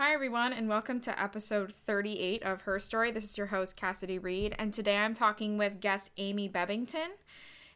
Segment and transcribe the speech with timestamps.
[0.00, 3.10] Hi, everyone, and welcome to episode 38 of Her Story.
[3.10, 7.08] This is your host, Cassidy Reed, and today I'm talking with guest Amy Bebbington.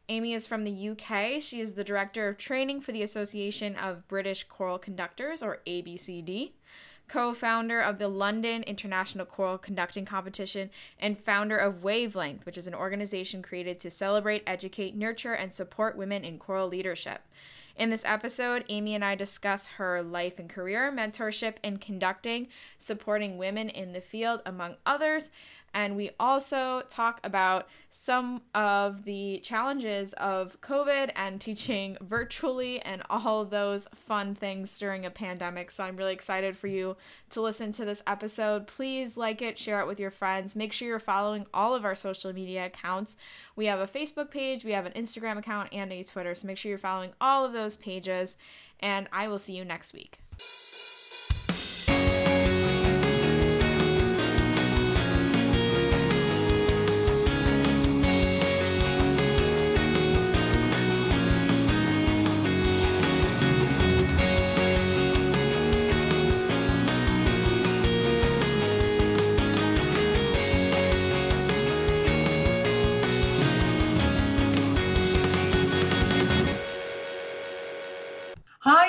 [0.08, 1.42] Amy is from the UK.
[1.42, 6.52] She is the Director of Training for the Association of British Choral Conductors, or ABCD,
[7.08, 12.66] co founder of the London International Choral Conducting Competition, and founder of Wavelength, which is
[12.66, 17.20] an organization created to celebrate, educate, nurture, and support women in choral leadership.
[17.76, 22.46] In this episode, Amy and I discuss her life and career, mentorship in conducting,
[22.78, 25.30] supporting women in the field, among others.
[25.74, 33.02] And we also talk about some of the challenges of COVID and teaching virtually and
[33.10, 35.72] all those fun things during a pandemic.
[35.72, 36.96] So I'm really excited for you
[37.30, 38.68] to listen to this episode.
[38.68, 40.54] Please like it, share it with your friends.
[40.54, 43.16] Make sure you're following all of our social media accounts.
[43.56, 46.34] We have a Facebook page, we have an Instagram account, and a Twitter.
[46.36, 48.36] So make sure you're following all of those pages.
[48.78, 50.20] And I will see you next week.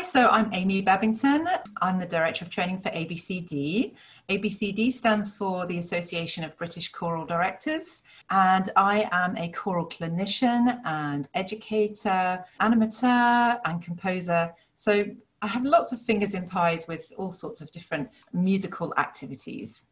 [0.06, 1.48] So I'm Amy Bebbington.
[1.82, 3.96] I'm the Director of Training for ABCD.
[4.30, 10.80] ABCD stands for the Association of British Choral Directors, and I am a choral clinician
[10.86, 14.54] and educator, animateur, and composer.
[14.76, 15.06] So
[15.42, 19.88] I have lots of fingers in pies with all sorts of different musical activities.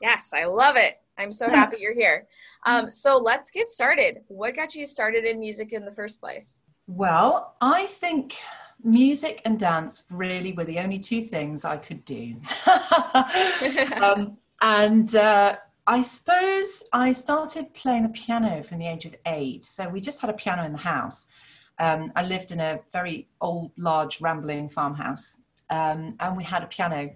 [0.00, 1.00] Yes, I love it.
[1.16, 2.26] I'm so happy you're here.
[2.66, 4.22] Um, so let's get started.
[4.26, 6.58] What got you started in music in the first place?
[6.88, 8.38] Well, I think
[8.84, 12.36] music and dance really were the only two things I could do.
[14.02, 19.64] um, and uh, I suppose I started playing the piano from the age of eight.
[19.64, 21.26] So we just had a piano in the house.
[21.78, 25.38] Um, I lived in a very old, large, rambling farmhouse.
[25.70, 27.10] Um, and we had a piano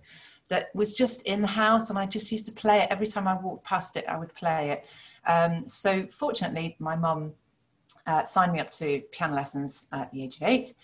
[0.48, 3.28] that was just in the house, and I just used to play it every time
[3.28, 4.04] I walked past it.
[4.08, 4.86] I would play it.
[5.26, 7.32] Um, so fortunately, my mum
[8.06, 10.74] uh, signed me up to piano lessons at the age of eight,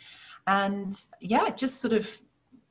[0.47, 2.09] and yeah, it just sort of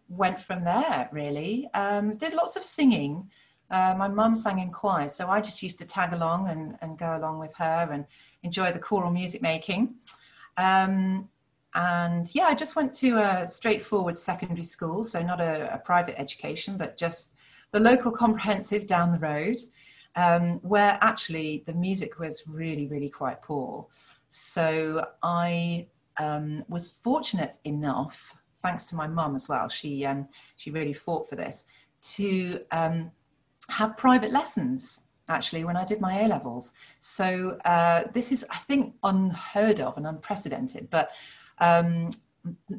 [0.09, 1.09] went from there.
[1.11, 3.29] Really, um, did lots of singing.
[3.69, 6.97] Uh, my mum sang in choir, so I just used to tag along and, and
[6.97, 8.05] go along with her and
[8.43, 9.95] enjoy the choral music making.
[10.57, 11.29] Um,
[11.73, 16.19] and yeah, I just went to a straightforward secondary school, so not a, a private
[16.19, 17.35] education, but just
[17.71, 19.57] the local comprehensive down the road,
[20.17, 23.87] um, where actually the music was really, really quite poor.
[24.29, 25.87] So I
[26.21, 29.67] um, was fortunate enough, thanks to my mum as well.
[29.69, 31.65] She um, she really fought for this
[32.15, 33.11] to um,
[33.69, 35.01] have private lessons.
[35.27, 39.97] Actually, when I did my A levels, so uh, this is I think unheard of
[39.97, 40.89] and unprecedented.
[40.89, 41.09] But
[41.59, 42.09] um,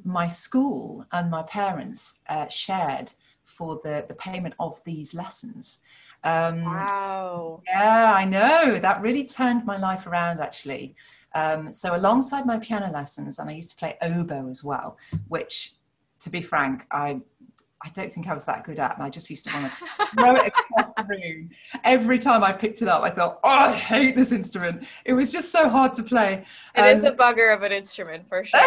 [0.04, 3.12] my school and my parents uh, shared
[3.44, 5.80] for the the payment of these lessons.
[6.24, 7.62] Um, wow!
[7.66, 10.40] Yeah, I know that really turned my life around.
[10.40, 10.94] Actually,
[11.34, 14.96] um, so alongside my piano lessons, and I used to play oboe as well,
[15.28, 15.74] which,
[16.20, 17.20] to be frank, I
[17.84, 20.06] I don't think I was that good at, and I just used to want to
[20.14, 21.50] throw it across the room.
[21.82, 25.32] Every time I picked it up, I thought, "Oh, I hate this instrument." It was
[25.32, 26.44] just so hard to play.
[26.76, 28.60] It um, is a bugger of an instrument, for sure.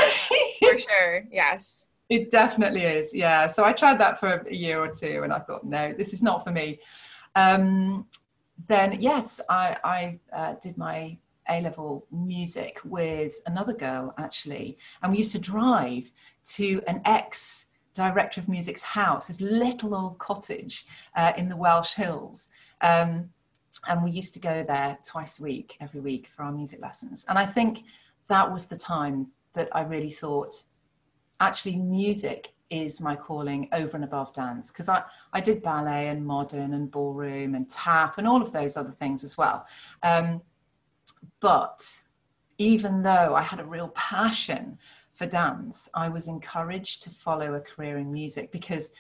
[0.59, 1.87] for sure, yes.
[2.09, 3.47] It definitely is, yeah.
[3.47, 6.21] So I tried that for a year or two, and I thought, no, this is
[6.21, 6.79] not for me.
[7.35, 8.05] Um,
[8.67, 11.17] then yes, I, I uh, did my
[11.49, 16.11] a level music with another girl actually, and we used to drive
[16.45, 20.85] to an ex director of music's house, this little old cottage
[21.15, 22.49] uh, in the Welsh Hills.
[22.81, 23.29] Um,
[23.87, 27.25] and we used to go there twice a week, every week for our music lessons.
[27.27, 27.83] And I think
[28.27, 30.63] that was the time that I really thought,
[31.39, 35.03] actually, music is my calling over and above dance because I,
[35.33, 39.23] I did ballet and modern and ballroom and tap and all of those other things
[39.23, 39.67] as well.
[40.03, 40.41] Um,
[41.39, 42.01] but
[42.57, 44.77] even though I had a real passion
[45.13, 48.91] for dance, I was encouraged to follow a career in music because,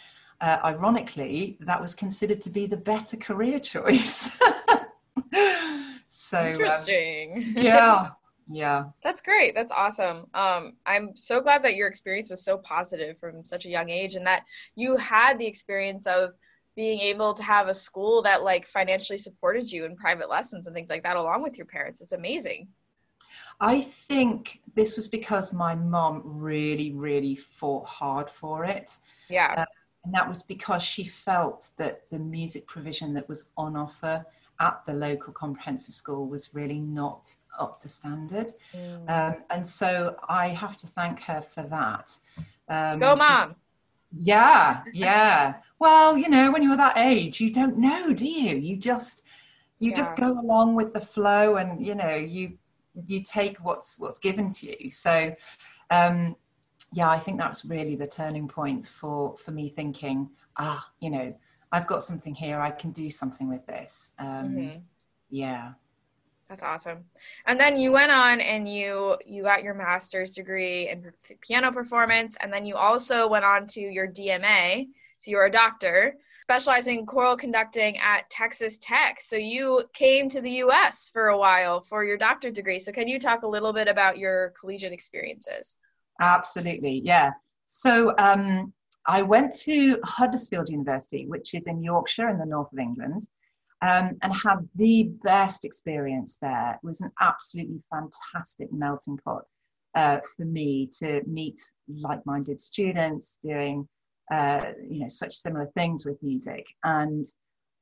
[0.41, 4.37] uh, ironically, that was considered to be the better career choice.
[6.09, 7.43] so um, interesting.
[7.57, 8.09] Um, yeah.
[8.47, 8.85] Yeah.
[9.03, 9.55] That's great.
[9.55, 10.27] That's awesome.
[10.35, 14.13] Um, I'm so glad that your experience was so positive from such a young age
[14.13, 14.43] and that
[14.75, 16.33] you had the experience of
[16.75, 20.75] being able to have a school that like financially supported you in private lessons and
[20.75, 22.67] things like that along with your parents it's amazing
[23.59, 28.97] i think this was because my mom really really fought hard for it
[29.29, 29.65] yeah uh,
[30.05, 34.25] And that was because she felt that the music provision that was on offer
[34.59, 38.53] at the local comprehensive school was really not up to standard.
[38.73, 39.09] Mm.
[39.09, 42.17] Um, and so I have to thank her for that.
[42.69, 43.55] Um, Go, mom.
[44.17, 45.55] Yeah, yeah.
[45.79, 48.55] well, you know, when you're that age, you don't know, do you?
[48.55, 49.23] You just
[49.79, 49.97] you yeah.
[49.97, 52.57] just go along with the flow and you know you
[53.07, 55.33] you take what's what's given to you so
[55.91, 56.35] um
[56.93, 61.09] yeah i think that was really the turning point for for me thinking ah you
[61.09, 61.33] know
[61.71, 64.79] i've got something here i can do something with this um mm-hmm.
[65.29, 65.73] yeah
[66.49, 67.03] that's awesome
[67.47, 71.11] and then you went on and you you got your master's degree in
[71.41, 74.87] piano performance and then you also went on to your dma
[75.17, 76.15] so you're a doctor
[76.45, 79.19] specializing in choral conducting at Texas Tech.
[79.19, 82.77] So you came to the US for a while for your doctorate degree.
[82.77, 85.75] So can you talk a little bit about your collegiate experiences?
[86.21, 87.31] Absolutely, yeah.
[87.65, 88.71] So um,
[89.07, 93.23] I went to Huddersfield University, which is in Yorkshire in the north of England,
[93.85, 96.71] um, and had the best experience there.
[96.71, 99.43] It was an absolutely fantastic melting pot
[99.95, 103.87] uh, for me to meet like minded students doing
[104.33, 106.65] uh, you know such similar things with music.
[106.83, 107.25] And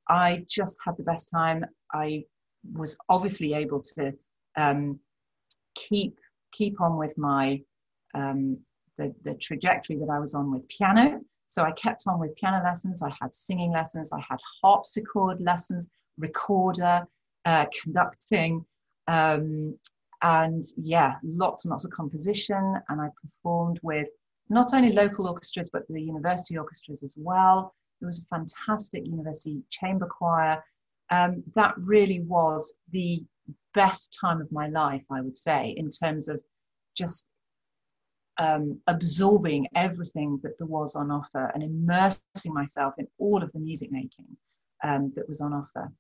[0.10, 1.66] i just had the best time.
[1.94, 2.26] I
[2.74, 4.14] was obviously able to
[4.58, 5.00] um,
[5.76, 6.18] keep
[6.52, 7.62] keep on with my
[8.14, 8.58] um,
[8.98, 11.20] the, the trajectory that i was on with piano
[11.54, 15.88] so i kept on with piano lessons i had singing lessons i had harpsichord lessons
[16.18, 17.06] recorder
[17.46, 18.66] uh, conducting
[19.08, 19.78] um,
[20.22, 24.10] and yeah lots and lots of composition and i performed with
[24.50, 27.74] not only local orchestras, but the university orchestras as well.
[28.02, 30.64] It was a fantastic university chamber choir.
[31.10, 33.24] Um, that really was the
[33.74, 36.42] best time of my life, I would say, in terms of
[36.96, 37.28] just
[38.40, 43.60] um, absorbing everything that there was on offer and immersing myself in all of the
[43.60, 44.26] music making
[44.84, 45.92] um, that was on offer.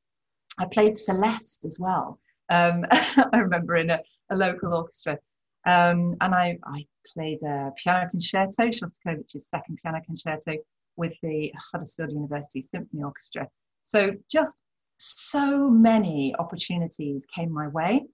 [0.57, 2.19] I played Celeste as well.
[2.49, 3.99] Um, I remember in a,
[4.29, 5.17] a local orchestra.
[5.65, 10.57] Um, and I, I played a piano concerto, Shostakovich's second piano concerto,
[10.95, 13.47] with the Huddersfield University Symphony Orchestra.
[13.81, 14.61] So just
[14.97, 18.05] so many opportunities came my way.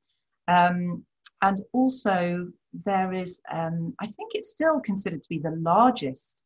[0.47, 1.05] Um,
[1.41, 2.47] and also,
[2.85, 6.43] there is, um, I think it's still considered to be the largest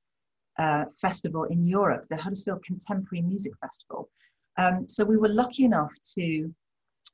[0.59, 4.09] uh, festival in Europe, the Huddersfield Contemporary Music Festival.
[4.57, 6.53] Um, so we were lucky enough to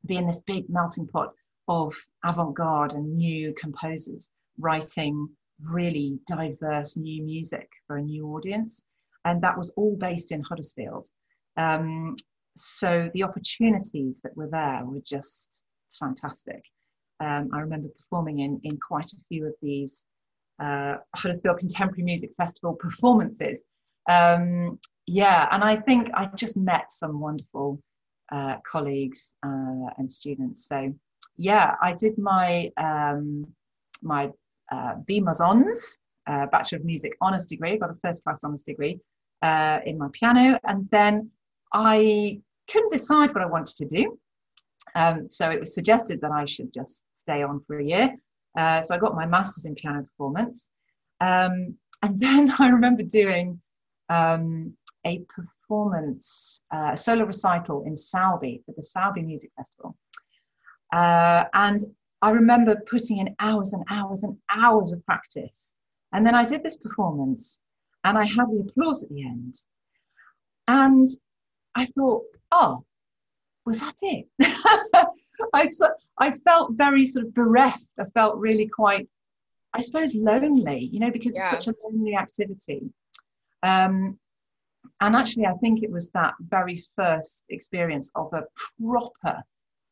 [0.06, 1.34] be in this big melting pot
[1.68, 1.96] of
[2.26, 5.30] avant garde and new composers writing
[5.72, 8.84] really diverse new music for a new audience.
[9.26, 11.08] And that was all based in Huddersfield.
[11.58, 12.16] Um,
[12.56, 15.62] so the opportunities that were there were just
[15.98, 16.64] fantastic.
[17.20, 20.06] Um, I remember performing in, in quite a few of these
[20.62, 23.64] uh, Huddersfield Contemporary Music Festival performances.
[24.10, 27.82] Um, yeah, and I think I just met some wonderful
[28.32, 30.68] uh, colleagues uh, and students.
[30.68, 30.94] So
[31.38, 33.48] yeah, I did my um,
[34.02, 34.30] my
[34.72, 39.00] uh, BMUS Hons, uh, Bachelor of Music Honours degree, got a first class honours degree
[39.42, 41.32] uh, in my piano, and then
[41.74, 44.20] I couldn't decide what I wanted to do.
[44.96, 48.16] Um, so it was suggested that I should just stay on for a year.
[48.58, 50.70] Uh, so I got my master's in piano performance.
[51.22, 53.62] Um, and then I remember doing
[54.10, 54.74] um,
[55.06, 59.96] a performance, uh, a solo recital in Sowerby for the Sowerby Music Festival.
[60.92, 61.82] Uh, and
[62.22, 65.74] I remember putting in hours and hours and hours of practice.
[66.12, 67.62] And then I did this performance
[68.04, 69.56] and I had the applause at the end.
[70.68, 71.08] And
[71.76, 72.84] I thought, oh,
[73.70, 74.26] was that it?
[75.54, 75.70] I,
[76.18, 77.86] I felt very sort of bereft.
[78.00, 79.08] I felt really quite,
[79.74, 81.44] I suppose, lonely, you know, because yeah.
[81.44, 82.90] it's such a lonely activity.
[83.62, 84.18] Um,
[85.02, 88.44] and actually, I think it was that very first experience of a
[88.82, 89.44] proper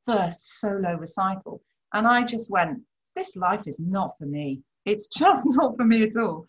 [0.08, 1.62] first solo recital.
[1.94, 2.80] And I just went,
[3.16, 4.62] this life is not for me.
[4.86, 6.48] It's just not for me at all.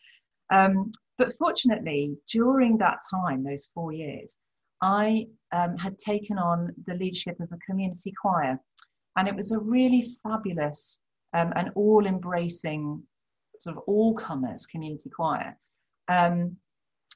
[0.51, 4.39] Um, but fortunately, during that time, those four years,
[4.83, 8.59] I um, had taken on the leadership of a community choir.
[9.17, 11.01] And it was a really fabulous
[11.35, 13.03] um, and all embracing,
[13.59, 15.57] sort of all comers community choir.
[16.09, 16.57] Um,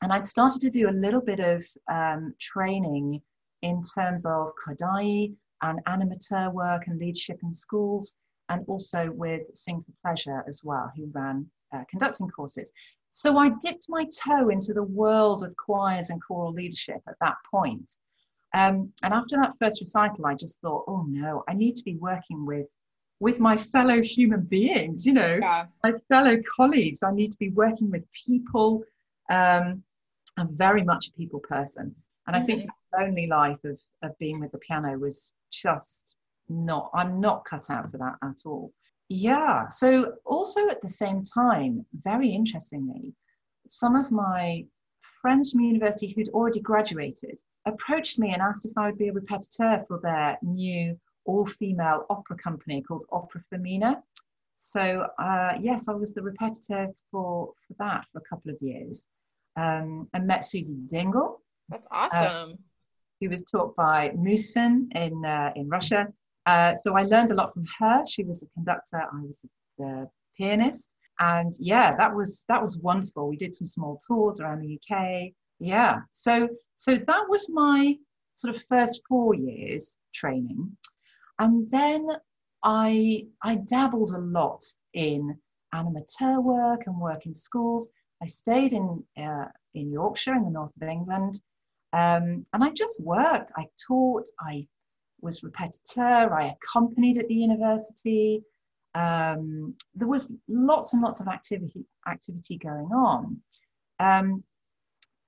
[0.02, 3.22] and I'd started to do a little bit of um, training
[3.62, 8.14] in terms of Kodály and animateur work and leadership in schools,
[8.48, 12.72] and also with Sing for Pleasure as well, who ran uh, conducting courses.
[13.14, 17.34] So I dipped my toe into the world of choirs and choral leadership at that
[17.48, 17.98] point.
[18.54, 21.96] Um, and after that first recital, I just thought, oh no, I need to be
[21.96, 22.68] working with
[23.20, 25.66] with my fellow human beings, you know, yeah.
[25.84, 27.04] my fellow colleagues.
[27.04, 28.82] I need to be working with people.
[29.30, 29.84] Um,
[30.36, 31.94] I'm very much a people person.
[32.26, 32.42] And Mm-hmm.
[32.42, 36.16] I think the lonely life of, of being with the piano was just
[36.48, 38.72] not, I'm not cut out for that at all.
[39.14, 39.68] Yeah.
[39.68, 43.12] So, also at the same time, very interestingly,
[43.66, 44.64] some of my
[45.20, 49.12] friends from university who'd already graduated approached me and asked if I would be a
[49.12, 54.02] repetiteur for their new all female opera company called Opera Femina.
[54.54, 59.08] So, uh, yes, I was the repetiteur for, for that for a couple of years.
[59.56, 62.56] Um, I met Susie Dingle, That's awesome.
[63.20, 66.08] who was taught by Musin in, uh, in Russia.
[66.46, 68.04] Uh, so I learned a lot from her.
[68.06, 69.44] She was a conductor, I was
[69.78, 70.94] the pianist.
[71.20, 73.28] And yeah, that was that was wonderful.
[73.28, 75.32] We did some small tours around the UK.
[75.60, 76.00] Yeah.
[76.10, 77.96] So so that was my
[78.36, 80.76] sort of first four years training.
[81.38, 82.08] And then
[82.64, 85.38] I I dabbled a lot in
[85.74, 87.88] animateur work and work in schools.
[88.22, 91.40] I stayed in uh, in Yorkshire in the north of England,
[91.92, 93.52] um, and I just worked.
[93.56, 94.28] I taught.
[94.40, 94.66] I
[95.22, 96.32] was repetiteur.
[96.32, 98.42] I accompanied at the university.
[98.94, 103.40] Um, there was lots and lots of activity activity going on.
[104.00, 104.44] Um,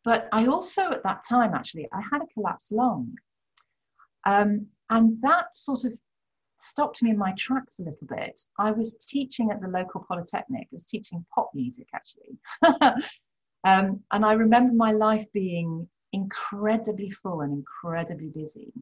[0.05, 3.17] but I also at that time actually I had a collapsed lung,
[4.27, 5.93] um, and that sort of
[6.59, 8.39] stopped me in my tracks a little bit.
[8.59, 10.69] I was teaching at the local polytechnic.
[10.71, 12.39] I was teaching pop music actually,
[13.65, 18.73] um, and I remember my life being incredibly full and incredibly busy.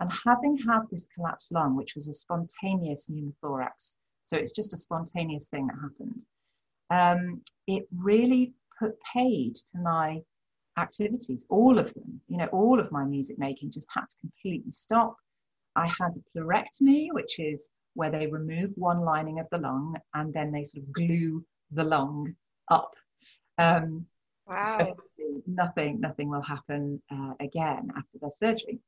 [0.00, 4.78] And having had this collapsed lung, which was a spontaneous pneumothorax, so it's just a
[4.78, 6.24] spontaneous thing that happened,
[6.90, 10.22] um, it really put paid to my
[10.78, 12.20] activities, all of them.
[12.28, 15.16] You know, all of my music making just had to completely stop.
[15.76, 20.32] I had a pleurectomy, which is where they remove one lining of the lung and
[20.32, 22.34] then they sort of glue the lung
[22.70, 22.92] up.
[23.58, 24.06] Um,
[24.46, 24.62] wow.
[24.62, 24.96] so
[25.46, 28.78] nothing, nothing will happen uh, again after their surgery.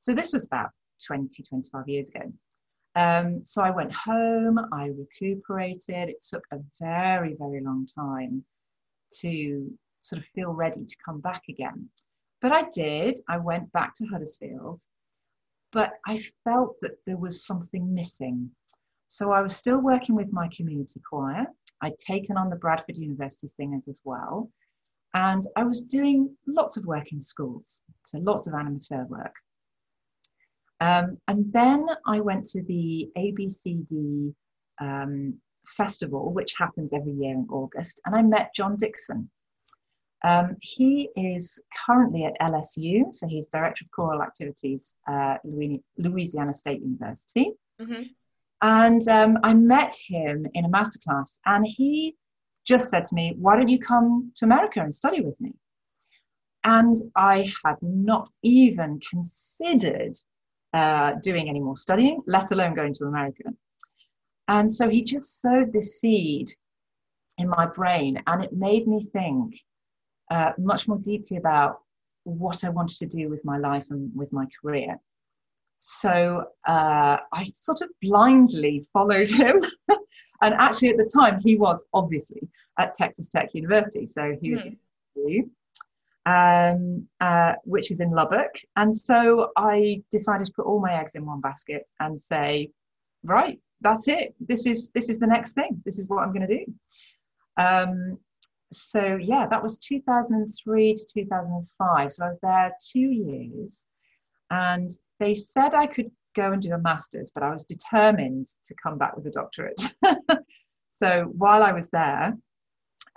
[0.00, 0.70] So this was about
[1.06, 2.32] 20, 25 years ago.
[2.96, 6.08] Um, so I went home, I recuperated.
[6.08, 8.42] It took a very, very long time
[9.20, 11.88] to sort of feel ready to come back again.
[12.40, 13.20] But I did.
[13.28, 14.80] I went back to Huddersfield,
[15.70, 18.50] but I felt that there was something missing.
[19.08, 21.46] So I was still working with my community choir.
[21.82, 24.50] I'd taken on the Bradford University Singers as well.
[25.12, 29.34] And I was doing lots of work in schools, so lots of animateur work.
[30.80, 34.34] Um, and then I went to the ABCD
[34.80, 35.34] um,
[35.66, 39.30] festival, which happens every year in August, and I met John Dickson.
[40.22, 45.38] Um, he is currently at LSU, so he's Director of Choral Activities at
[45.96, 47.52] Louisiana State University.
[47.80, 48.02] Mm-hmm.
[48.62, 52.16] And um, I met him in a masterclass, and he
[52.66, 55.54] just said to me, Why don't you come to America and study with me?
[56.64, 60.14] And I had not even considered
[60.72, 63.44] uh, doing any more studying, let alone going to America.
[64.48, 66.50] And so he just sowed this seed
[67.38, 69.54] in my brain, and it made me think
[70.30, 71.80] uh, much more deeply about
[72.24, 74.96] what I wanted to do with my life and with my career.
[75.78, 79.64] So uh, I sort of blindly followed him.
[80.42, 82.42] and actually, at the time, he was obviously
[82.78, 84.06] at Texas Tech University.
[84.06, 84.76] So he was mm.
[86.30, 88.52] Um, uh, which is in Lubbock.
[88.76, 92.70] And so I decided to put all my eggs in one basket and say,
[93.24, 94.34] right, that's it.
[94.38, 95.82] This is this is the next thing.
[95.84, 96.64] This is what I'm going to do.
[97.56, 98.18] Um,
[98.72, 102.12] so yeah, that was 2003 to 2005.
[102.12, 103.86] So I was there two years,
[104.50, 108.74] and they said I could go and do a master's, but I was determined to
[108.80, 109.80] come back with a doctorate.
[110.90, 112.36] so while I was there,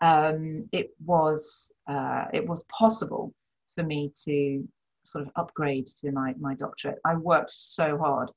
[0.04, 3.34] um, it was uh, it was possible
[3.76, 4.68] for me to
[5.06, 7.00] sort of upgrade to my my doctorate.
[7.06, 8.30] I worked so hard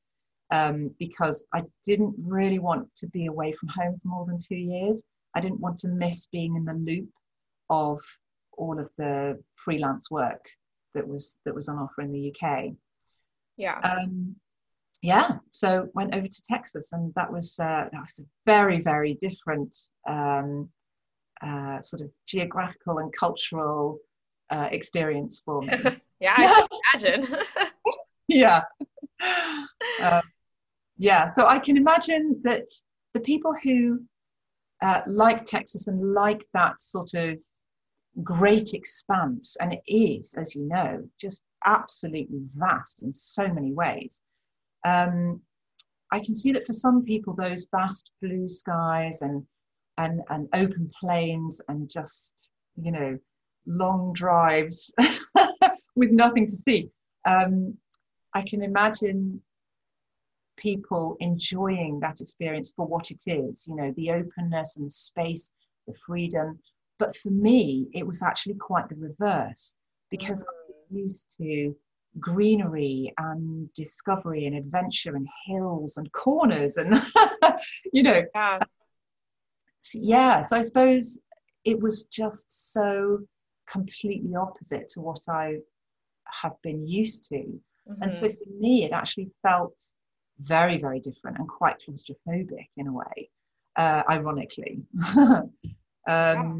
[0.53, 4.57] um, because I didn't really want to be away from home for more than two
[4.57, 5.03] years.
[5.35, 7.11] I didn't want to miss being in the loop
[7.69, 7.99] of
[8.53, 10.49] all of the freelance work
[10.95, 12.75] that was that was on offer in the UK.
[13.57, 13.81] Yeah.
[13.81, 14.37] Um,
[15.03, 15.39] yeah.
[15.51, 19.77] So went over to Texas, and that was uh, that was a very very different
[20.09, 20.71] um,
[21.43, 23.99] uh, sort of geographical and cultural
[24.51, 25.73] uh, experience for me.
[26.21, 27.37] yeah, I can imagine.
[28.29, 28.63] yeah.
[30.01, 30.23] Uh,
[30.99, 31.33] yeah.
[31.35, 32.69] So I can imagine that
[33.15, 34.01] the people who
[34.83, 37.39] uh, like Texas and like that sort of
[38.23, 44.23] great expanse, and it is, as you know, just absolutely vast in so many ways.
[44.85, 45.41] Um,
[46.13, 49.45] I can see that for some people, those vast blue skies and
[49.99, 53.19] and and open plains and just you know
[53.67, 54.93] long drives
[55.97, 56.89] with nothing to see.
[57.25, 57.77] Um,
[58.35, 59.41] I can imagine
[60.57, 65.53] people enjoying that experience for what it is, you know, the openness and the space,
[65.87, 66.59] the freedom.
[66.99, 69.77] But for me, it was actually quite the reverse
[70.11, 70.49] because mm.
[70.49, 71.77] I was used to
[72.19, 77.03] greenery and discovery and adventure and hills and corners and,
[77.93, 78.23] you know.
[78.35, 78.59] Yeah.
[79.95, 81.21] Yeah, so I suppose
[81.65, 83.21] it was just so
[83.69, 85.57] completely opposite to what I
[86.27, 87.37] have been used to.
[87.37, 88.03] Mm-hmm.
[88.03, 88.37] And so mm-hmm.
[88.37, 89.81] for me, it actually felt
[90.41, 93.31] very, very different and quite claustrophobic in a way,
[93.77, 94.83] uh, ironically.
[95.17, 95.51] um,
[96.07, 96.53] yeah.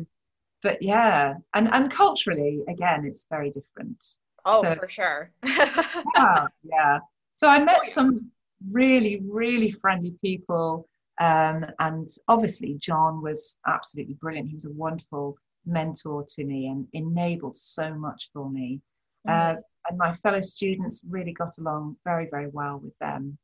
[0.63, 4.05] But yeah, and, and culturally, again, it's very different.
[4.45, 5.31] Oh, so, for sure.
[5.45, 6.99] yeah, yeah.
[7.35, 8.31] So I met some
[8.71, 10.89] really, really friendly people.
[11.21, 14.49] Um, and obviously, John was absolutely brilliant.
[14.49, 18.81] He was a wonderful mentor to me and enabled so much for me.
[19.27, 19.59] Mm-hmm.
[19.59, 23.39] Uh, and my fellow students really got along very, very well with them.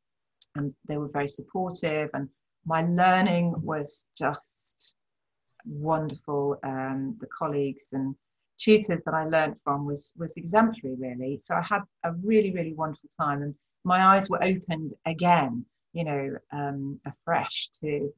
[0.55, 2.29] And they were very supportive, and
[2.67, 4.95] my learning was just
[5.65, 6.59] wonderful.
[6.63, 8.15] Um, the colleagues and
[8.59, 11.39] tutors that I learned from was was exemplary, really.
[11.39, 16.05] So I had a really, really wonderful time, and my eyes were opened again, you
[16.05, 18.13] know, um, afresh to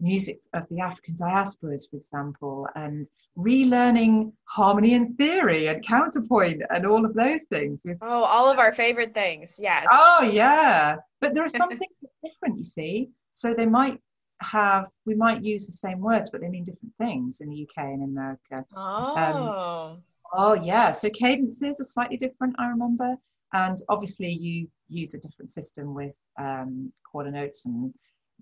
[0.00, 6.86] music of the African diasporas, for example, and relearning harmony and theory and counterpoint and
[6.86, 7.82] all of those things.
[8.02, 9.86] Oh, all of our favorite things, yes.
[9.90, 10.96] Oh, yeah.
[11.20, 13.10] But there are some things that are different, you see.
[13.32, 14.00] So they might
[14.40, 17.84] have, we might use the same words, but they mean different things in the UK
[17.84, 18.64] and in America.
[18.76, 19.16] Oh.
[19.16, 20.90] Um, oh, yeah.
[20.92, 23.16] So cadences are slightly different, I remember.
[23.52, 27.92] And obviously, you use a different system with um, quarter notes and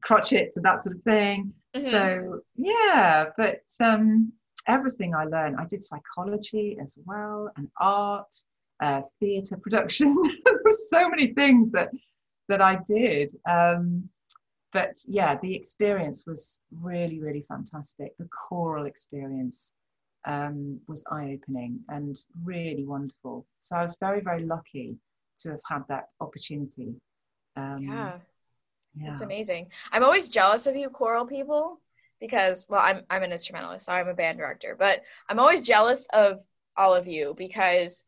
[0.06, 1.52] crotchets and that sort of thing.
[1.76, 1.90] Mm-hmm.
[1.90, 4.32] So yeah, but um,
[4.66, 8.34] everything I learned, I did psychology as well, and art,
[8.82, 10.14] uh, theatre production.
[10.44, 11.90] there were so many things that
[12.48, 13.34] that I did.
[13.48, 14.08] Um,
[14.72, 18.16] but yeah, the experience was really, really fantastic.
[18.18, 19.72] The choral experience
[20.26, 23.46] um, was eye opening and really wonderful.
[23.58, 24.96] So I was very, very lucky
[25.38, 26.94] to have had that opportunity.
[27.56, 28.18] Um, yeah.
[28.98, 29.08] Yeah.
[29.08, 29.70] It's amazing.
[29.92, 31.80] I'm always jealous of you choral people
[32.18, 36.08] because well I'm I'm an instrumentalist, so I'm a band director, but I'm always jealous
[36.14, 36.40] of
[36.76, 38.04] all of you because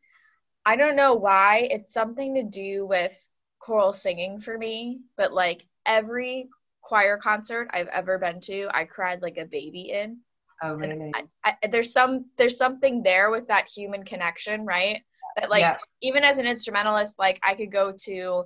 [0.65, 3.29] I don't know why it's something to do with
[3.59, 6.49] choral singing for me, but like every
[6.81, 10.19] choir concert I've ever been to, I cried like a baby in.
[10.61, 11.11] Oh really?
[11.15, 15.01] I, I, there's some there's something there with that human connection, right?
[15.37, 15.77] That like yeah.
[16.01, 18.45] even as an instrumentalist, like I could go to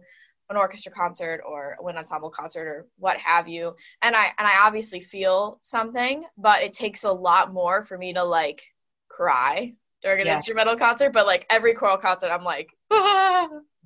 [0.50, 4.48] an orchestra concert or a wind ensemble concert or what have you and i and
[4.48, 8.62] i obviously feel something but it takes a lot more for me to like
[9.10, 10.36] cry during an yeah.
[10.36, 12.70] instrumental concert but like every choral concert i'm like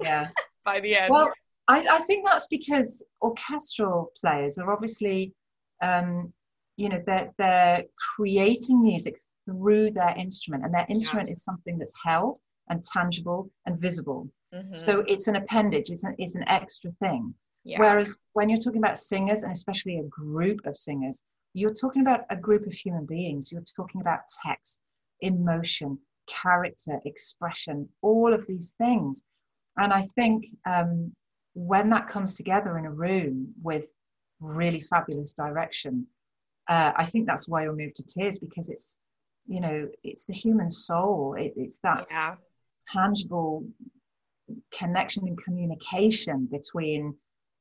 [0.01, 0.27] yeah
[0.65, 1.31] by the end well
[1.69, 5.33] I, I think that's because orchestral players are obviously
[5.81, 6.33] um
[6.77, 7.83] you know they're they're
[8.15, 11.33] creating music through their instrument and their instrument yeah.
[11.33, 14.73] is something that's held and tangible and visible Mm-hmm.
[14.73, 17.33] So it's an appendage, it's an, it's an extra thing.
[17.63, 17.79] Yeah.
[17.79, 22.21] Whereas when you're talking about singers, and especially a group of singers, you're talking about
[22.29, 23.51] a group of human beings.
[23.51, 24.81] You're talking about text,
[25.21, 29.23] emotion, character, expression, all of these things.
[29.77, 31.13] And I think um,
[31.53, 33.91] when that comes together in a room with
[34.39, 36.07] really fabulous direction,
[36.67, 38.99] uh, I think that's why you'll move to tears because it's,
[39.47, 41.35] you know, it's the human soul.
[41.37, 42.35] It, it's that yeah.
[42.91, 43.65] tangible
[44.71, 47.15] connection and communication between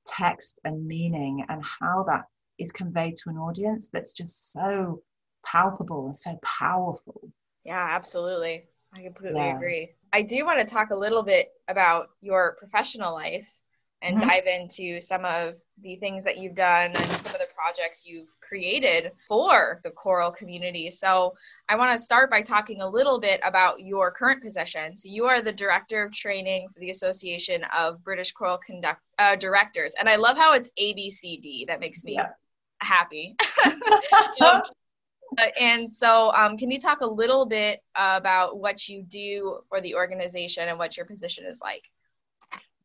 [0.07, 2.25] text and meaning and how that
[2.59, 5.03] is conveyed to an audience that's just so
[5.45, 7.31] palpable and so powerful.
[7.65, 8.65] Yeah, absolutely.
[8.95, 9.57] I completely yeah.
[9.57, 9.91] agree.
[10.13, 13.53] I do want to talk a little bit about your professional life
[14.03, 14.29] and mm-hmm.
[14.29, 18.29] dive into some of the things that you've done and some of the projects you've
[18.41, 20.91] created for the choral community.
[20.91, 21.35] So,
[21.69, 24.95] I want to start by talking a little bit about your current position.
[24.97, 29.37] So, you are the director of training for the Association of British Choral Conduct uh,
[29.37, 31.67] Directors, and I love how it's ABCD.
[31.67, 32.29] That makes me yeah.
[32.81, 33.37] happy.
[34.41, 34.61] uh,
[35.61, 39.95] and so, um, can you talk a little bit about what you do for the
[39.95, 41.85] organization and what your position is like?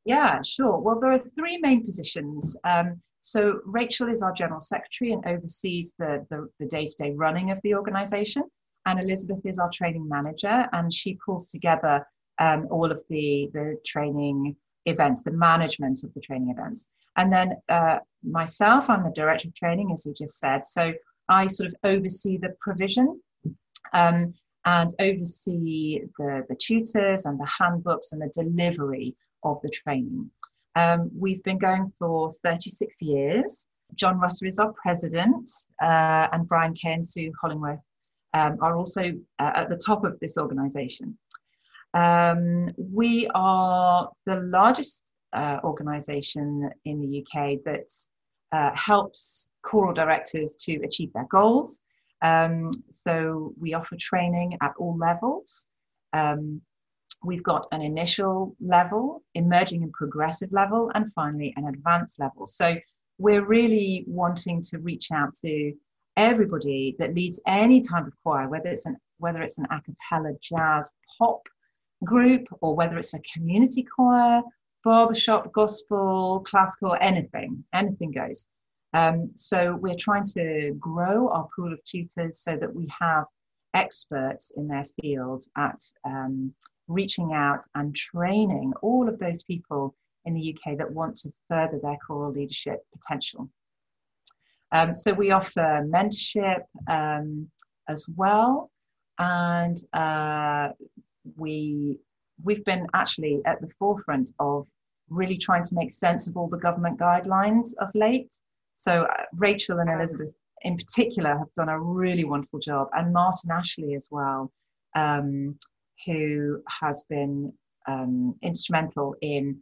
[0.06, 0.78] Yeah, sure.
[0.78, 2.58] Well, there are three main positions.
[2.64, 7.76] Um, so Rachel is our general secretary and oversees the, the, day-to-day running of the
[7.76, 8.44] organization.
[8.88, 12.06] And Elizabeth is our training manager and she pulls together
[12.40, 14.56] um, all of the, the training
[14.88, 16.88] events, the management of the training events.
[17.16, 20.66] And then uh, myself, I'm the director of training, as you just said.
[20.66, 20.94] So
[21.30, 23.22] I sort of oversee the provision.
[23.94, 24.34] Um,
[24.66, 30.30] and oversee the, the tutors and the handbooks and the delivery of the training.
[30.76, 33.68] Um, we've been going for 36 years.
[33.96, 35.50] John Rutter is our president,
[35.82, 37.82] uh, and Brian Kay and Sue Hollingworth
[38.34, 41.18] um, are also uh, at the top of this organization.
[41.94, 47.90] Um, we are the largest uh, organization in the UK that
[48.52, 51.82] uh, helps choral directors to achieve their goals.
[52.22, 55.70] Um, so we offer training at all levels.
[56.14, 56.62] Um,
[57.24, 62.46] we've got an initial level, emerging and progressive level, and finally an advanced level.
[62.46, 62.76] So
[63.18, 65.74] we're really wanting to reach out to
[66.18, 70.34] everybody that leads any type of choir, whether it's an whether it's an a cappella
[70.42, 71.42] jazz pop
[72.04, 74.42] group or whether it's a community choir,
[74.84, 78.48] barbershop, gospel, classical, anything, anything goes.
[78.94, 83.26] Um, so we're trying to grow our pool of tutors so that we have
[83.74, 86.54] experts in their fields at um,
[86.92, 91.80] reaching out and training all of those people in the UK that want to further
[91.82, 93.50] their choral leadership potential.
[94.72, 97.50] Um, so we offer mentorship um,
[97.90, 98.72] as well,
[99.20, 100.70] and uh,
[101.36, 102.00] we
[102.44, 104.66] we've been actually at the forefront of
[105.10, 108.34] really trying to make sense of all the government guidelines of late.
[108.76, 113.52] So uh, Rachel and Elizabeth in particular have done a really wonderful job, and Martin
[113.52, 114.52] Ashley as well,
[114.96, 115.58] um,
[116.06, 117.54] who has been
[117.88, 119.60] um, instrumental in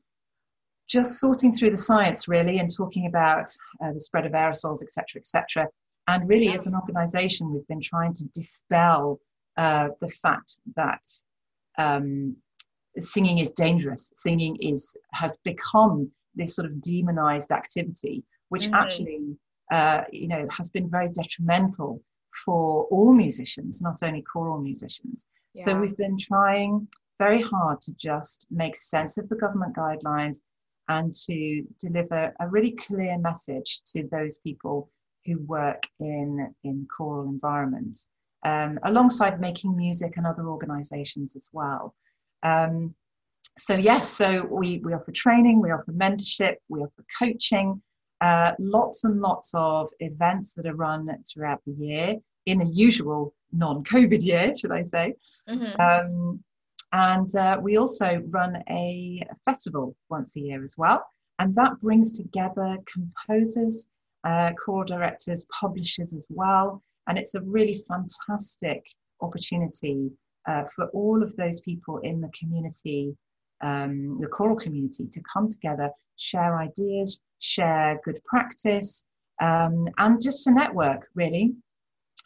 [0.88, 3.50] just sorting through the science really and talking about
[3.84, 5.68] uh, the spread of aerosols, etc., etc.
[6.08, 6.54] And really, yeah.
[6.54, 9.20] as an organisation, we've been trying to dispel
[9.58, 11.02] uh, the fact that
[11.78, 12.36] um,
[12.98, 14.12] singing is dangerous.
[14.16, 18.76] Singing is has become this sort of demonized activity, which mm-hmm.
[18.76, 19.38] actually,
[19.72, 22.02] uh, you know, has been very detrimental
[22.46, 25.28] for all musicians, not only choral musicians.
[25.54, 25.66] Yeah.
[25.66, 26.88] So we've been trying
[27.20, 30.38] very hard to just make sense of the government guidelines
[30.88, 34.90] and to deliver a really clear message to those people
[35.26, 38.08] who work in, in choral environments,
[38.46, 41.94] um, alongside making music and other organizations as well.
[42.42, 42.96] Um,
[43.58, 47.82] so yes, so we, we offer training, we offer mentorship, we offer coaching,
[48.22, 53.34] uh, lots and lots of events that are run throughout the year in a usual
[53.52, 55.16] non-COVID year, should I say.
[55.50, 55.82] Mm-hmm.
[55.82, 56.44] Um,
[56.92, 61.06] and uh, we also run a festival once a year as well.
[61.40, 63.90] And that brings together composers,
[64.24, 66.84] uh, choral directors, publishers as well.
[67.08, 68.84] And it's a really fantastic
[69.22, 70.12] opportunity
[70.48, 73.16] uh, for all of those people in the community,
[73.62, 79.06] um, the choral community, to come together, share ideas, share good practice,
[79.42, 81.54] um, and just to network, really.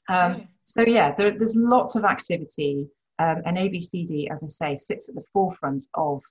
[0.10, 2.88] Um, so, yeah, there, there's lots of activity.
[3.20, 6.24] Um, and ABCD, as I say, sits at the forefront of,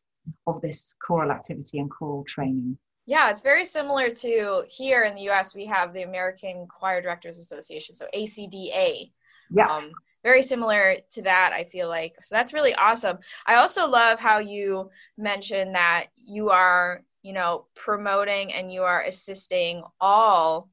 [0.46, 2.76] of this choral activity and choral training.
[3.06, 7.38] Yeah, it's very similar to here in the US, we have the American Choir Directors
[7.38, 9.11] Association, so ACDA.
[9.50, 9.66] Yeah.
[9.66, 12.14] Um, very similar to that, I feel like.
[12.20, 13.18] So that's really awesome.
[13.46, 19.02] I also love how you mentioned that you are, you know, promoting and you are
[19.02, 20.70] assisting all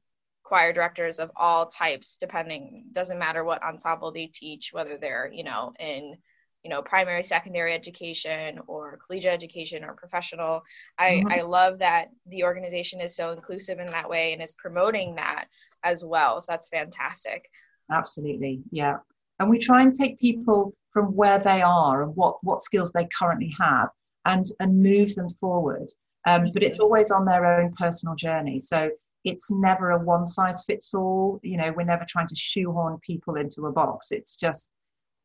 [0.50, 5.44] choir directors of all types depending doesn't matter what ensemble they teach whether they're you
[5.44, 6.16] know in
[6.64, 10.62] you know primary secondary education or collegiate education or professional.
[10.98, 11.28] I mm-hmm.
[11.28, 15.46] i love that the organization is so inclusive in that way and is promoting that
[15.84, 16.40] as well.
[16.40, 17.48] So that's fantastic.
[17.90, 18.60] Absolutely.
[18.72, 18.96] Yeah.
[19.38, 23.08] And we try and take people from where they are and what what skills they
[23.16, 23.90] currently have
[24.24, 25.88] and and move them forward.
[26.26, 26.84] Um, but it's mm-hmm.
[26.84, 28.60] always on their own personal journey.
[28.60, 28.90] So
[29.24, 33.36] it's never a one size fits all you know we're never trying to shoehorn people
[33.36, 34.12] into a box.
[34.12, 34.72] It's just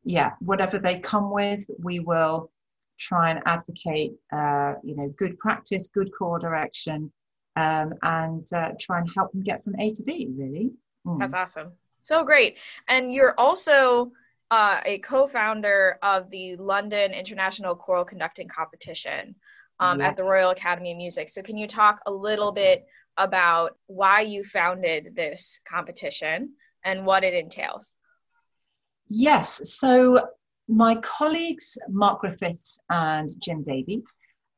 [0.04, 2.52] yeah whatever they come with we will
[2.98, 7.12] try and advocate uh, you know good practice good core direction
[7.56, 10.72] um, and uh, try and help them get from a to b really.
[11.06, 11.20] Mm.
[11.20, 11.72] that's awesome.
[12.02, 12.60] So great.
[12.88, 14.12] And you're also
[14.52, 19.36] uh, a co-founder of the london international choral conducting competition
[19.80, 20.10] um, yeah.
[20.10, 21.30] at the royal academy of music.
[21.30, 22.86] So can you talk a little bit
[23.18, 27.94] about why you founded this competition and what it entails.
[29.10, 30.28] Yes, so
[30.68, 34.04] my colleagues, Mark Griffiths and Jim Davey,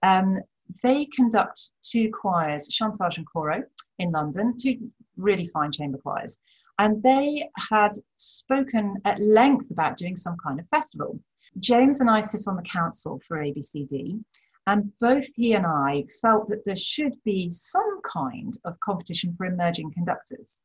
[0.03, 0.39] um,
[0.83, 3.63] they conduct two choirs, Chantage and Coro,
[3.99, 6.39] in London, two really fine chamber choirs.
[6.79, 11.19] And they had spoken at length about doing some kind of festival.
[11.59, 14.23] James and I sit on the council for ABCD,
[14.67, 19.45] and both he and I felt that there should be some kind of competition for
[19.45, 20.61] emerging conductors.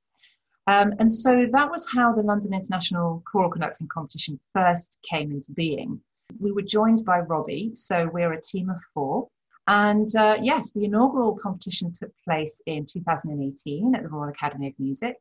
[0.67, 5.53] Um, and so that was how the London International Choral Conducting Competition first came into
[5.53, 6.01] being.
[6.41, 9.29] We were joined by Robbie, so we're a team of four.
[9.69, 14.75] And uh, yes, the inaugural competition took place in 2018 at the Royal Academy of
[14.79, 15.17] Music.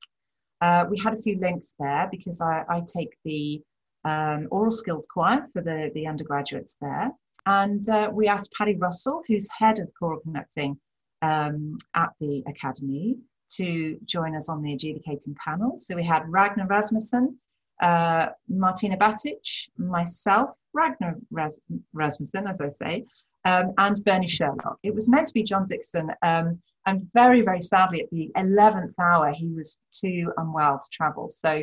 [0.61, 3.61] Uh, we had a few links there because I, I take the
[4.05, 7.11] um, aural skills choir for the, the undergraduates there.
[7.45, 10.79] And uh, we asked Paddy Russell, who's head of choral conducting
[11.21, 13.17] um, at the Academy,
[13.57, 15.77] to join us on the adjudicating panel.
[15.77, 17.37] So we had Ragnar Rasmussen,
[17.81, 19.41] uh, Martina Batic,
[19.77, 21.59] myself, Ragnar Ras-
[21.93, 23.05] Rasmussen, as I say,
[23.43, 24.77] um, and Bernie Sherlock.
[24.83, 28.93] It was meant to be John Dickson, um, and very, very sadly, at the 11th
[28.99, 31.29] hour, he was too unwell to travel.
[31.29, 31.61] So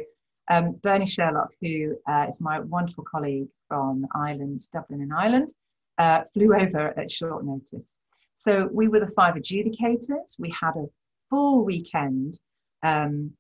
[0.51, 5.53] um, Bernie Sherlock, who uh, is my wonderful colleague from Ireland, Dublin in Ireland,
[5.99, 7.99] uh, flew over at short notice.
[8.35, 10.39] So we were the five adjudicators.
[10.39, 10.87] We had a
[11.29, 12.39] full weekend
[12.83, 13.33] um,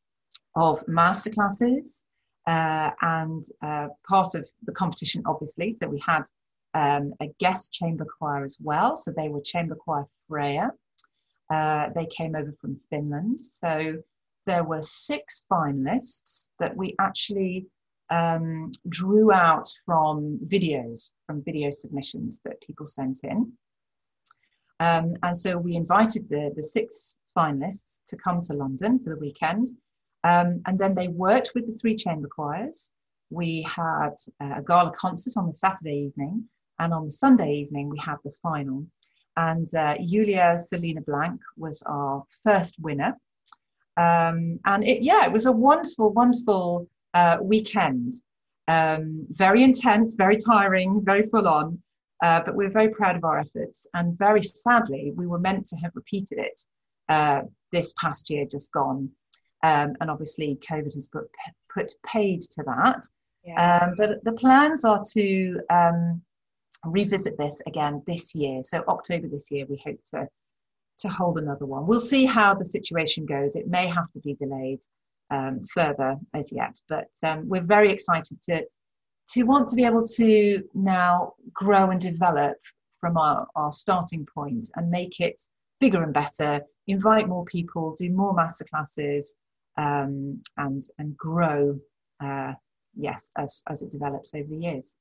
[0.57, 2.05] of masterclasses
[2.47, 5.73] uh, and uh, part of the competition, obviously.
[5.73, 6.25] So we had
[6.75, 8.97] um, a guest chamber choir as well.
[8.97, 10.73] So they were Chamber Choir Freya.
[11.51, 13.40] Uh, they came over from Finland.
[13.40, 14.03] So
[14.47, 17.66] there were six finalists that we actually
[18.11, 23.53] um, drew out from videos, from video submissions that people sent in.
[24.81, 29.21] Um, and so we invited the, the six finalists to come to London for the
[29.21, 29.68] weekend.
[30.25, 32.92] Um, and then they worked with the three chamber choirs.
[33.31, 36.44] We had a gala concert on the Saturday evening,
[36.79, 38.87] and on the Sunday evening, we had the final.
[39.37, 43.16] And uh, Julia Selina Blank was our first winner.
[43.97, 48.14] Um, and it, yeah, it was a wonderful, wonderful uh, weekend.
[48.68, 51.83] Um, very intense, very tiring, very full on.
[52.23, 53.87] Uh, but we're very proud of our efforts.
[53.94, 56.61] And very sadly, we were meant to have repeated it
[57.09, 59.11] uh, this past year, just gone.
[59.62, 61.31] Um, and obviously, COVID has put,
[61.73, 63.07] put paid to that.
[63.44, 63.83] Yeah.
[63.83, 66.23] Um, but the plans are to um,
[66.85, 68.62] revisit this again this year.
[68.64, 70.29] So October this year, we hope to
[70.99, 71.87] to hold another one.
[71.87, 73.55] We'll see how the situation goes.
[73.55, 74.81] It may have to be delayed
[75.30, 78.64] um, further as yet, but um, we're very excited to
[79.30, 82.56] to want to be able to now grow and develop
[82.98, 85.38] from our, our starting point and make it
[85.80, 89.26] bigger and better, invite more people, do more masterclasses,
[89.76, 91.78] um, and and grow.
[92.20, 92.52] Uh,
[92.96, 94.96] yes, as as it develops over the years.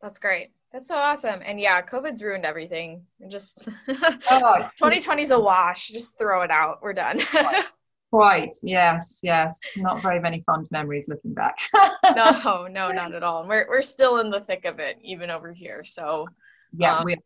[0.00, 0.50] That's great.
[0.72, 1.40] That's so awesome.
[1.44, 3.06] And yeah, COVID's ruined everything.
[3.28, 5.88] Just oh, 2020 is a wash.
[5.88, 6.80] Just throw it out.
[6.82, 7.20] We're done.
[8.14, 8.56] Quite.
[8.62, 9.20] Yes.
[9.22, 9.60] Yes.
[9.76, 11.58] Not very many fond memories looking back.
[12.14, 13.46] no, no, not at all.
[13.46, 15.82] We're we're still in the thick of it, even over here.
[15.84, 16.28] So
[16.76, 17.16] yeah, um, we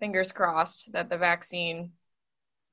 [0.00, 1.92] fingers crossed that the vaccine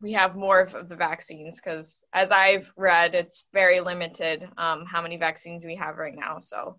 [0.01, 5.01] we have more of the vaccines because as i've read it's very limited um, how
[5.01, 6.77] many vaccines we have right now so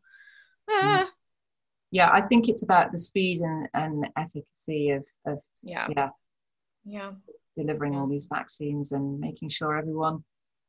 [0.71, 1.07] eh,
[1.91, 6.09] yeah, I think it's about the speed and, and efficacy of, of yeah yeah
[6.85, 7.13] yeah
[7.57, 10.23] delivering all these vaccines and making sure everyone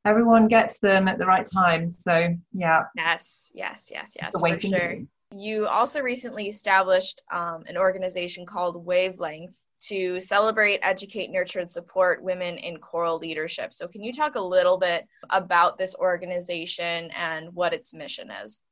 [0.06, 1.91] everyone gets them at the right time.
[1.91, 2.84] So yeah.
[2.95, 4.98] Yes, yes, yes, yes, for sure.
[5.34, 12.24] You also recently established um, an organization called Wavelength to celebrate, educate, nurture, and support
[12.24, 13.74] women in choral leadership.
[13.74, 18.63] So, can you talk a little bit about this organization and what its mission is?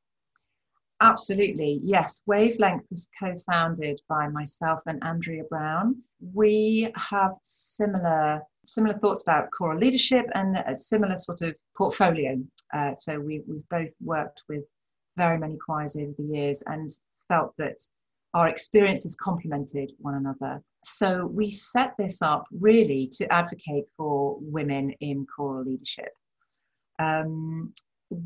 [1.03, 2.23] Absolutely, yes.
[2.27, 6.01] Wavelength was co founded by myself and Andrea Brown.
[6.33, 12.41] We have similar similar thoughts about choral leadership and a similar sort of portfolio.
[12.73, 14.63] Uh, so we, we've both worked with
[15.17, 16.89] very many choirs over the years and
[17.27, 17.77] felt that
[18.33, 20.63] our experiences complemented one another.
[20.85, 26.13] So we set this up really to advocate for women in choral leadership.
[26.97, 27.73] Um,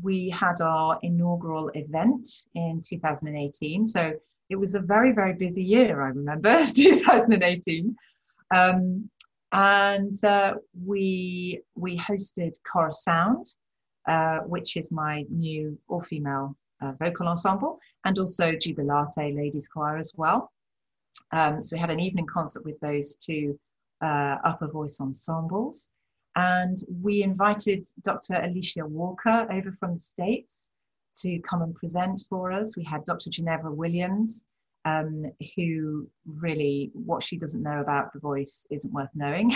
[0.02, 3.86] we had our inaugural event in 2018.
[3.86, 4.12] So
[4.50, 7.96] it was a very, very busy year, I remember, 2018.
[8.54, 9.10] Um,
[9.52, 10.54] and uh,
[10.86, 13.46] we, we hosted Chorus Sound,
[14.06, 19.96] uh, which is my new all female uh, vocal ensemble, and also Jubilate Ladies Choir
[19.96, 20.52] as well.
[21.32, 23.58] Um, so we had an evening concert with those two
[24.00, 25.90] uh, upper voice ensembles.
[26.38, 28.34] And we invited Dr.
[28.34, 30.70] Alicia Walker over from the States
[31.22, 32.76] to come and present for us.
[32.76, 33.28] We had Dr.
[33.28, 34.44] Jenevora Williams,
[34.84, 35.24] um,
[35.56, 39.52] who really, what she doesn't know about the voice isn't worth knowing.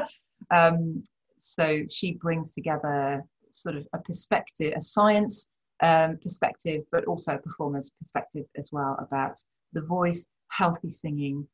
[0.50, 1.02] um,
[1.38, 5.50] so she brings together sort of a perspective, a science
[5.82, 9.38] um, perspective, but also a performer's perspective as well about
[9.74, 11.46] the voice, healthy singing,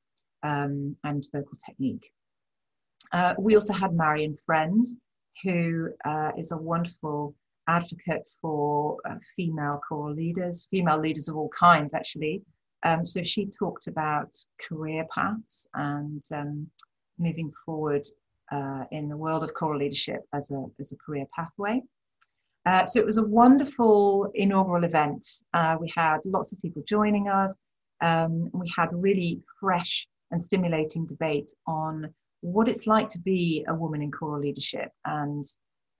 [0.44, 2.12] um, and vocal technique.
[3.12, 4.87] Uh, we also had Marion Friend,
[5.42, 7.34] who uh, is a wonderful
[7.68, 12.42] advocate for uh, female choral leaders, female leaders of all kinds, actually.
[12.84, 14.37] Um, so she talked about
[14.68, 16.68] career paths and um,
[17.18, 18.06] moving forward
[18.52, 21.82] uh, in the world of choral leadership as a, as a career pathway.
[22.66, 25.26] Uh, so it was a wonderful inaugural event.
[25.54, 27.58] Uh, we had lots of people joining us.
[28.00, 33.74] Um, we had really fresh and stimulating debate on what it's like to be a
[33.74, 35.44] woman in choral leadership and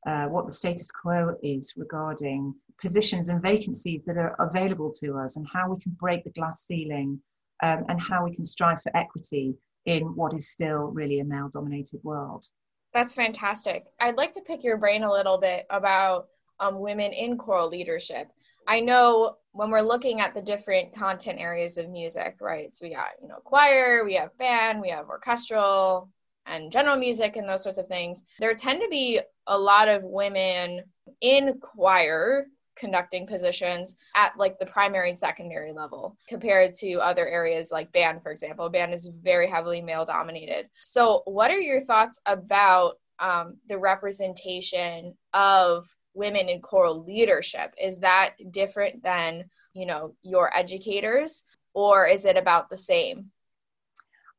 [0.07, 5.37] uh, what the status quo is regarding positions and vacancies that are available to us
[5.37, 7.20] and how we can break the glass ceiling
[7.62, 9.55] um, and how we can strive for equity
[9.87, 12.46] in what is still really a male dominated world.
[12.92, 13.87] That's fantastic.
[14.01, 16.29] I'd like to pick your brain a little bit about
[16.61, 18.29] um, women in choral leadership.
[18.66, 22.72] I know when we're looking at the different content areas of music, right?
[22.72, 26.11] So we got, you know, choir, we have band, we have orchestral
[26.48, 28.24] and general music and those sorts of things.
[28.38, 30.82] There tend to be a lot of women
[31.20, 37.70] in choir conducting positions at like the primary and secondary level compared to other areas
[37.72, 38.68] like band for example.
[38.68, 40.68] Band is very heavily male dominated.
[40.82, 45.84] So what are your thoughts about um, the representation of
[46.14, 47.74] women in choral leadership?
[47.82, 51.42] Is that different than you know your educators
[51.74, 53.30] or is it about the same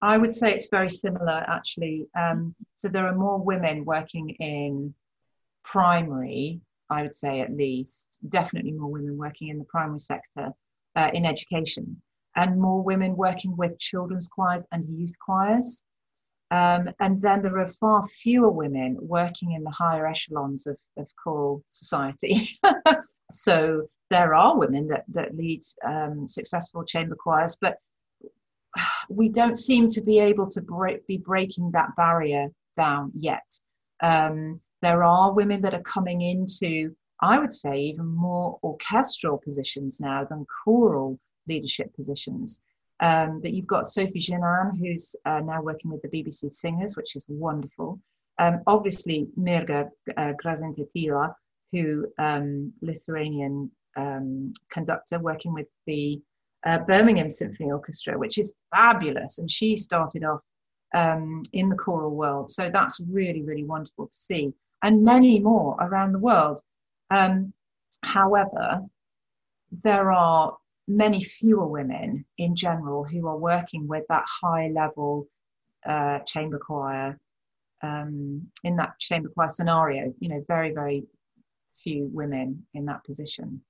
[0.02, 4.94] i would say it's very similar actually um, so there are more women working in
[5.64, 10.52] primary I would say at least, definitely more women working in the primary sector
[10.96, 12.02] uh, in education,
[12.36, 15.86] and more women working with children's choirs and youth choirs.
[16.52, 21.08] Um, and then there are far fewer women working in the higher echelons of, of
[21.24, 22.58] choral society.
[23.32, 27.78] so there are women that, that lead um, successful chamber choirs, but
[29.10, 33.50] we don't seem to be able to break, be breaking that barrier down yet.
[34.02, 40.00] Um, there are women that are coming into, I would say, even more orchestral positions
[40.00, 42.62] now than choral leadership positions.
[43.02, 47.16] Um, but you've got Sofi Jeannin, who's uh, now working with the BBC Singers, which
[47.16, 48.00] is wonderful.
[48.40, 51.36] Um, obviously, Mirga uh, Gražinytė-Tyla,
[51.72, 56.22] who um, Lithuanian um, conductor working with the
[56.66, 59.40] uh, Birmingham Symphony Orchestra, which is fabulous.
[59.40, 60.42] And she started off
[60.94, 62.50] um, in the choral world.
[62.50, 66.62] So that's really, really wonderful to see and many more around the world.
[67.10, 67.54] Um,
[68.04, 68.82] however,
[69.84, 75.28] there are many fewer women in general who are working with that high level
[75.86, 77.20] uh, chamber choir
[77.82, 80.14] um, in that chamber choir scenario.
[80.20, 81.04] You know, very, very
[81.84, 83.62] few women in that position.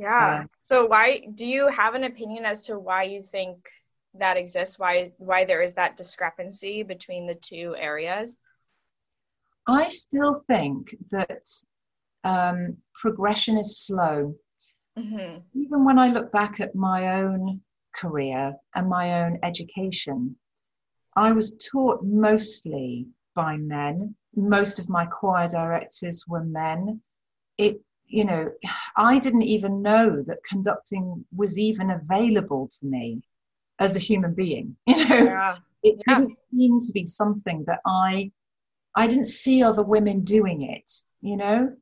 [0.00, 0.40] Yeah.
[0.42, 3.68] Uh, so, why do you have an opinion as to why you think
[4.14, 4.78] that exists?
[4.78, 8.38] Why why there is that discrepancy between the two areas?
[9.66, 11.44] I still think that
[12.24, 14.34] um, progression is slow.
[14.98, 15.40] Mm-hmm.
[15.54, 17.60] Even when I look back at my own
[17.94, 20.36] career and my own education,
[21.14, 24.14] I was taught mostly by men.
[24.34, 27.02] Most of my choir directors were men.
[27.58, 28.50] It, you know,
[28.96, 33.22] I didn't even know that conducting was even available to me
[33.78, 34.76] as a human being.
[34.86, 35.56] You know, yeah.
[35.82, 36.18] it yeah.
[36.18, 38.32] didn't seem to be something that I
[38.94, 40.90] I didn't see other women doing it,
[41.22, 41.72] you know.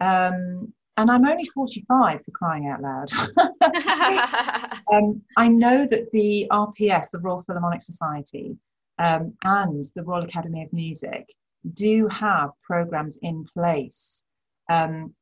[0.00, 3.10] Um, and I'm only 45 for crying out loud.
[4.92, 8.56] um, I know that the RPS, the Royal Philharmonic Society,
[8.98, 11.34] um, and the Royal Academy of Music
[11.74, 14.24] do have programs in place
[14.70, 15.14] um,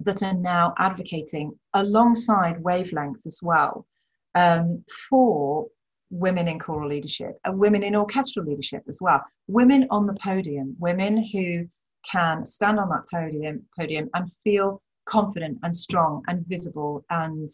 [0.00, 3.86] that are now advocating alongside wavelength as well
[4.34, 5.66] um, for
[6.10, 9.22] women in choral leadership and women in orchestral leadership as well.
[9.48, 11.66] Women on the podium, women who
[12.08, 17.50] can stand on that podium, podium and feel confident and strong and visible and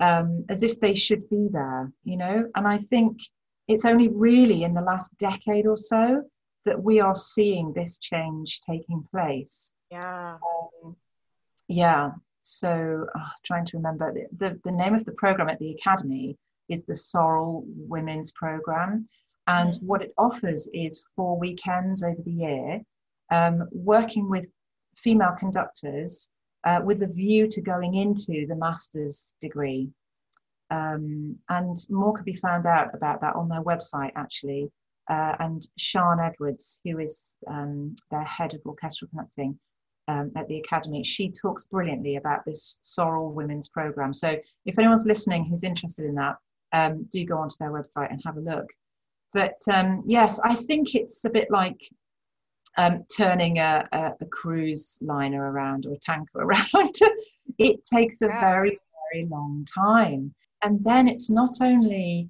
[0.00, 2.48] um, as if they should be there, you know.
[2.54, 3.18] And I think
[3.66, 6.22] it's only really in the last decade or so
[6.64, 9.72] that we are seeing this change taking place.
[9.90, 10.36] Yeah.
[10.84, 10.96] Um,
[11.68, 12.10] yeah.
[12.42, 16.36] So, oh, trying to remember the, the, the name of the program at the Academy
[16.68, 19.08] is the Sorrel Women's Program.
[19.46, 19.86] And mm-hmm.
[19.86, 22.80] what it offers is four weekends over the year,
[23.30, 24.46] um, working with
[24.96, 26.30] female conductors
[26.64, 29.90] uh, with a view to going into the master's degree.
[30.70, 34.70] Um, and more could be found out about that on their website, actually.
[35.08, 39.58] Uh, and Sian Edwards, who is um, their head of orchestral conducting
[40.08, 44.12] um, at the Academy, she talks brilliantly about this Sorrel Women's Program.
[44.12, 46.36] So if anyone's listening who's interested in that,
[46.72, 48.66] um, do go onto their website and have a look.
[49.34, 51.80] But um, yes, I think it's a bit like
[52.78, 56.94] um, turning a, a, a, cruise liner around or a tanker around.
[57.58, 58.40] it takes a yeah.
[58.40, 58.78] very,
[59.12, 60.34] very long time.
[60.62, 62.28] And then it's not only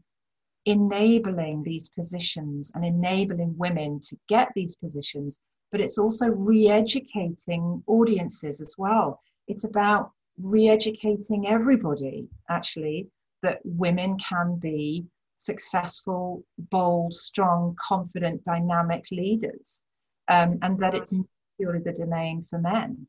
[0.66, 5.39] enabling these positions and enabling women to get these positions,
[5.71, 9.21] but it's also re educating audiences as well.
[9.47, 13.09] It's about re educating everybody, actually,
[13.43, 15.07] that women can be
[15.37, 19.85] successful, bold, strong, confident, dynamic leaders,
[20.29, 21.14] um, and that it's
[21.59, 23.07] purely the domain for men.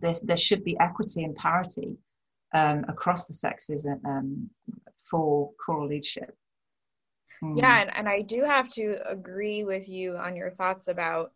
[0.00, 1.98] There's, there should be equity and parity
[2.54, 4.48] um, across the sexes um,
[5.10, 6.34] for choral leadership.
[7.42, 7.58] Mm.
[7.58, 11.32] Yeah, and, and I do have to agree with you on your thoughts about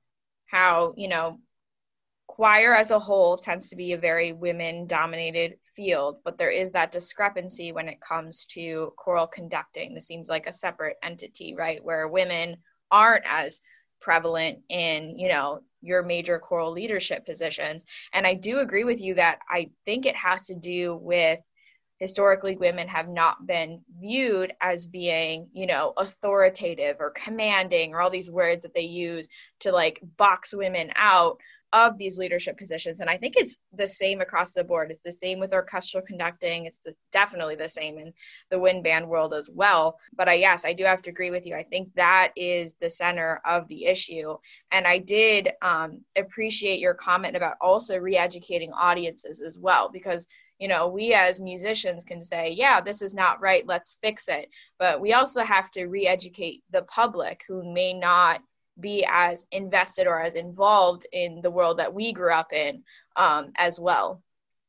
[0.47, 1.39] how, you know,
[2.27, 6.73] choir as a whole tends to be a very women dominated field, but there is
[6.73, 9.95] that discrepancy when it comes to choral conducting.
[9.95, 11.83] This seems like a separate entity, right?
[11.85, 12.57] Where women
[12.91, 13.61] aren't as
[14.01, 17.85] prevalent in, you know, your major choral leadership positions.
[18.13, 21.41] And I do agree with you that I think it has to do with
[21.99, 28.11] historically women have not been viewed as being you know authoritative or commanding or all
[28.11, 29.29] these words that they use
[29.61, 31.39] to like box women out
[31.73, 33.01] of these leadership positions.
[33.01, 34.91] And i think it's the same across the board.
[34.91, 36.65] It's the same with orchestral conducting.
[36.65, 38.13] It's the, definitely the same in
[38.51, 39.99] the wind band world as well.
[40.15, 41.55] But i yes i do have to agree with you.
[41.55, 44.37] I think that is the center of the issue.
[44.71, 50.29] And i did um, appreciate your comment about also re-educating audiences as well because
[50.59, 54.49] you know we as musicians can say yeah this is not right let's fix it.
[54.79, 58.41] But we also have to re-educate the public who may not
[58.79, 62.83] be as invested or as involved in the world that we grew up in
[63.17, 64.23] um, as well.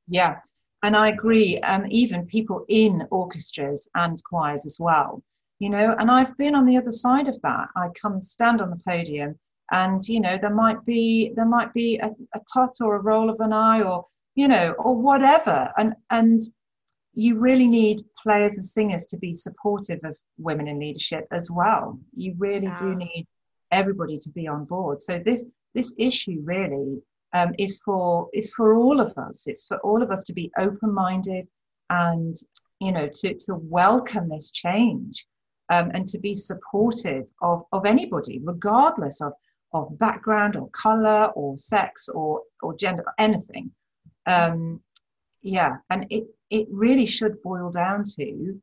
[0.07, 0.37] Yeah
[0.83, 5.23] and i agree um, even people in orchestras and choirs as well
[5.59, 7.67] you know and i've been on the other side of that.
[7.75, 9.37] I come stand on the podium
[9.71, 13.29] and you know there might be there might be a, a tot or a roll
[13.29, 14.05] of an eye or
[14.37, 15.69] you know, or whatever.
[15.77, 16.39] And and
[17.13, 21.99] you really need players and singers to be supportive of women in leadership as well.
[22.15, 22.77] You really yeah.
[22.77, 23.27] do need
[23.71, 25.01] everybody to be on board.
[25.01, 27.01] So this this issue really
[27.33, 29.47] um, is for is for all of us.
[29.47, 31.47] It's for all of us to be open minded
[31.89, 32.35] and
[32.79, 35.25] you know to to welcome this change
[35.69, 39.33] um, and to be supportive of of anybody, regardless of
[39.73, 43.71] of background or color or sex or or gender, anything
[44.27, 44.81] um,
[45.41, 48.61] yeah, and it, it really should boil down to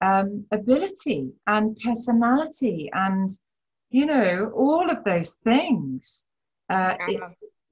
[0.00, 3.30] um, ability and personality and,
[3.90, 6.24] you know, all of those things.
[6.68, 7.20] Uh, it,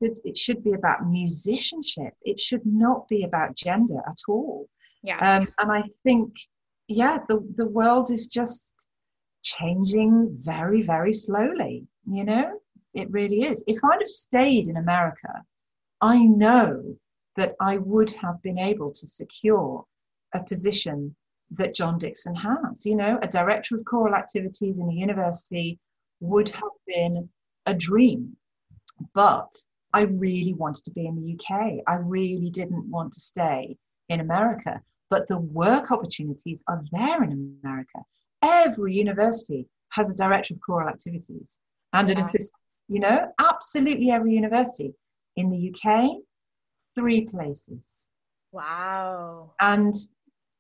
[0.01, 2.13] it, it, should be about musicianship.
[2.23, 4.69] It should not be about gender at all.
[5.03, 5.21] Yes.
[5.23, 6.35] Um, and I think,
[6.87, 8.75] yeah, the, the world is just
[9.43, 11.87] changing very, very slowly.
[12.07, 12.61] You know,
[12.93, 13.65] it really is.
[13.67, 15.43] If I'd have stayed in America,
[16.03, 16.97] I know
[17.41, 19.87] that I would have been able to secure
[20.35, 21.17] a position
[21.53, 22.85] that John Dickson has.
[22.85, 25.79] You know, a director of choral activities in a university
[26.21, 27.31] would have been
[27.65, 28.37] a dream.
[29.15, 29.51] But
[29.95, 31.79] I really wanted to be in the UK.
[31.87, 33.79] I really didn't want to stay
[34.11, 34.83] in America.
[35.09, 38.01] But the work opportunities are there in America.
[38.43, 41.59] Every university has a director of choral activities
[41.95, 44.93] and an assistant, you know, absolutely every university.
[45.37, 46.19] In the UK,
[46.95, 48.09] three places.
[48.53, 49.53] Wow.
[49.61, 49.95] And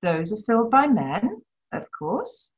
[0.02, 2.52] those are filled by men, of course.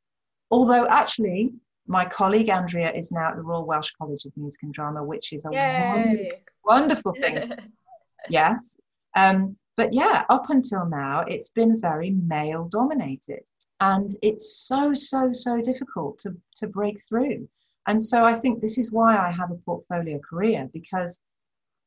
[0.51, 1.53] Although, actually,
[1.87, 5.33] my colleague Andrea is now at the Royal Welsh College of Music and Drama, which
[5.33, 7.51] is a wonderful, wonderful thing.
[8.29, 8.77] yes.
[9.17, 13.41] Um, but yeah, up until now, it's been very male dominated.
[13.81, 17.49] And it's so, so, so difficult to, to break through.
[17.89, 21.21] And so I think this is why I have a portfolio career because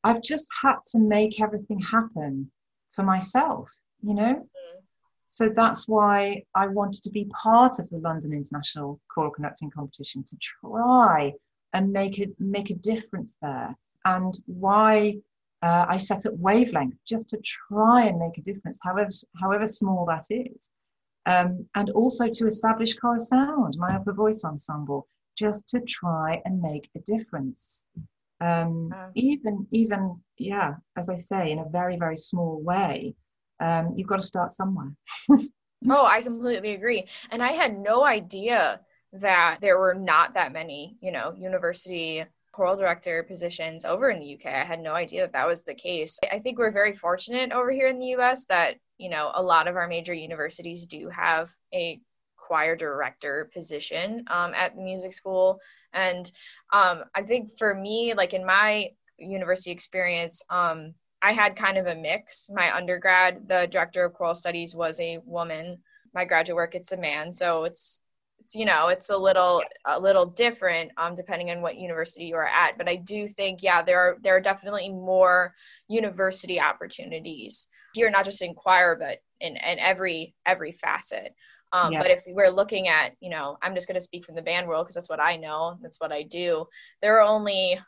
[0.06, 2.50] I've just had to make everything happen
[2.92, 3.68] for myself,
[4.02, 4.34] you know?
[4.34, 4.78] Mm-hmm.
[5.28, 10.22] So that's why I wanted to be part of the London International Choral Conducting Competition
[10.24, 11.32] to try
[11.74, 13.76] and make it make a difference there.
[14.04, 15.16] And why
[15.62, 19.10] uh, I set up Wavelength just to try and make a difference, however
[19.42, 20.70] however small that is.
[21.26, 26.62] Um, and also to establish Chorus Sound, my upper voice ensemble, just to try and
[26.62, 27.84] make a difference
[28.40, 33.14] um, uh, even even yeah as i say in a very very small way
[33.58, 34.92] um, you've got to start somewhere.
[35.88, 37.06] Oh i completely agree.
[37.30, 38.80] And i had no idea
[39.12, 44.34] that there were not that many you know university choral director positions over in the
[44.34, 46.18] uk i had no idea that that was the case.
[46.32, 49.68] I think we're very fortunate over here in the us that you know a lot
[49.68, 52.00] of our major universities do have a
[52.46, 55.60] choir director position um, at the music school.
[55.92, 56.30] And
[56.72, 61.86] um, I think for me, like in my university experience, um, I had kind of
[61.86, 62.48] a mix.
[62.52, 65.78] My undergrad, the director of choral studies was a woman.
[66.14, 67.32] My graduate work, it's a man.
[67.32, 68.00] So it's
[68.46, 72.36] it's you know it's a little a little different um, depending on what university you
[72.36, 75.52] are at but i do think yeah there are there are definitely more
[75.88, 81.34] university opportunities here not just in choir but in, in every every facet
[81.76, 82.02] um, yeah.
[82.02, 84.66] but if we're looking at you know i'm just going to speak from the band
[84.66, 86.66] world because that's what i know that's what i do
[87.02, 87.78] there are only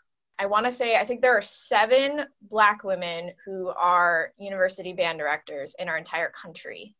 [0.40, 5.18] I want to say, I think there are seven Black women who are university band
[5.18, 6.94] directors in our entire country.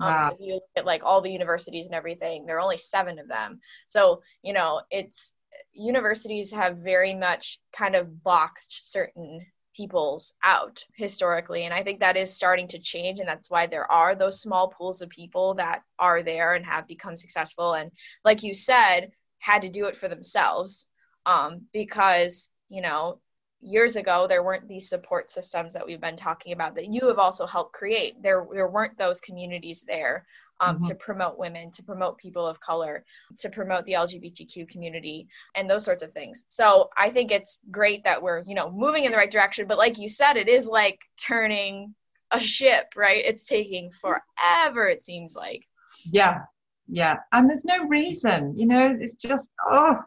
[0.00, 0.30] Um, wow.
[0.30, 3.28] So you look at like all the universities and everything, there are only seven of
[3.28, 3.60] them.
[3.86, 5.34] So, you know, it's
[5.72, 11.64] universities have very much kind of boxed certain peoples out historically.
[11.64, 13.18] And I think that is starting to change.
[13.18, 16.86] And that's why there are those small pools of people that are there and have
[16.86, 17.74] become successful.
[17.74, 17.90] And
[18.24, 20.88] like you said, had to do it for themselves
[21.26, 23.18] um, because, you know,
[23.62, 27.18] years ago there weren't these support systems that we've been talking about that you have
[27.18, 28.20] also helped create.
[28.20, 30.26] There there weren't those communities there
[30.60, 30.86] um, mm-hmm.
[30.86, 33.04] to promote women to promote people of color
[33.38, 36.44] to promote the lgbtq community and those sorts of things.
[36.48, 39.78] So i think it's great that we're you know moving in the right direction but
[39.78, 41.94] like you said it is like turning
[42.32, 43.24] a ship right?
[43.24, 45.64] It's taking forever it seems like.
[46.10, 46.40] Yeah.
[46.88, 47.18] Yeah.
[47.30, 49.98] And there's no reason you know it's just oh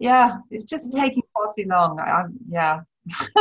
[0.00, 1.02] yeah it's just mm-hmm.
[1.02, 2.00] taking far too long.
[2.00, 2.80] I, yeah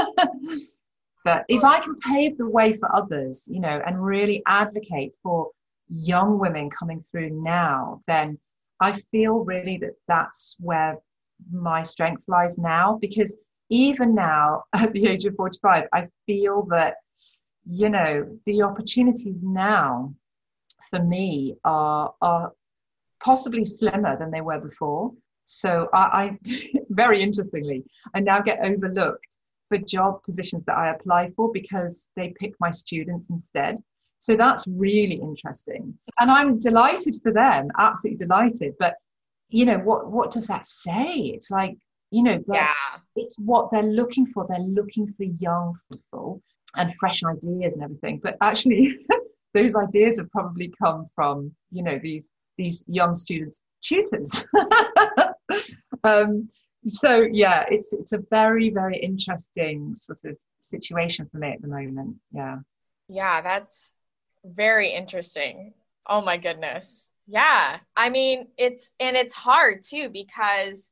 [1.23, 5.49] but if I can pave the way for others, you know, and really advocate for
[5.89, 8.37] young women coming through now, then
[8.79, 10.97] I feel really that that's where
[11.51, 12.97] my strength lies now.
[13.01, 13.35] Because
[13.69, 16.95] even now, at the age of 45, I feel that,
[17.67, 20.13] you know, the opportunities now
[20.89, 22.51] for me are, are
[23.23, 25.11] possibly slimmer than they were before.
[25.43, 26.39] So I, I
[26.89, 29.37] very interestingly, I now get overlooked
[29.69, 33.77] for job positions that I apply for because they pick my students instead.
[34.19, 35.97] So that's really interesting.
[36.19, 38.73] And I'm delighted for them, absolutely delighted.
[38.79, 38.95] But
[39.49, 41.31] you know, what what does that say?
[41.35, 41.77] It's like,
[42.11, 42.73] you know, yeah.
[43.15, 44.45] it's what they're looking for.
[44.47, 46.41] They're looking for young people
[46.77, 48.19] and fresh ideas and everything.
[48.23, 48.97] But actually
[49.53, 54.45] those ideas have probably come from, you know, these these young students' tutors.
[56.03, 56.49] um,
[56.87, 61.67] so yeah, it's it's a very very interesting sort of situation for me at the
[61.67, 62.15] moment.
[62.31, 62.57] Yeah.
[63.07, 63.93] Yeah, that's
[64.43, 65.73] very interesting.
[66.07, 67.07] Oh my goodness.
[67.27, 67.79] Yeah.
[67.95, 70.91] I mean, it's and it's hard too because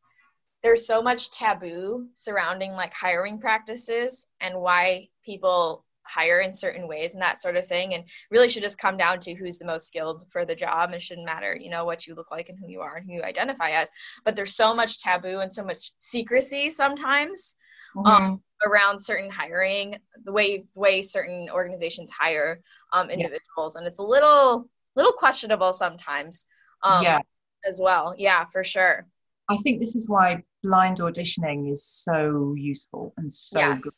[0.63, 7.13] there's so much taboo surrounding like hiring practices and why people hire in certain ways
[7.13, 9.87] and that sort of thing and really should just come down to who's the most
[9.87, 12.69] skilled for the job and shouldn't matter you know what you look like and who
[12.69, 13.89] you are and who you identify as
[14.23, 17.55] but there's so much taboo and so much secrecy sometimes
[17.95, 18.07] mm-hmm.
[18.07, 19.95] um, around certain hiring
[20.25, 22.61] the way the way certain organizations hire
[22.93, 23.79] um, individuals yeah.
[23.79, 26.45] and it's a little little questionable sometimes
[26.83, 27.19] um, yeah
[27.65, 29.07] as well yeah for sure
[29.49, 33.83] i think this is why blind auditioning is so useful and so yes.
[33.83, 33.91] good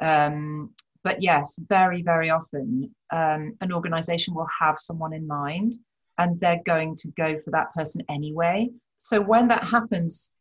[0.00, 0.70] um,
[1.06, 5.78] but yes, very, very often um, an organization will have someone in mind
[6.18, 8.68] and they're going to go for that person anyway.
[8.96, 10.32] So when that happens,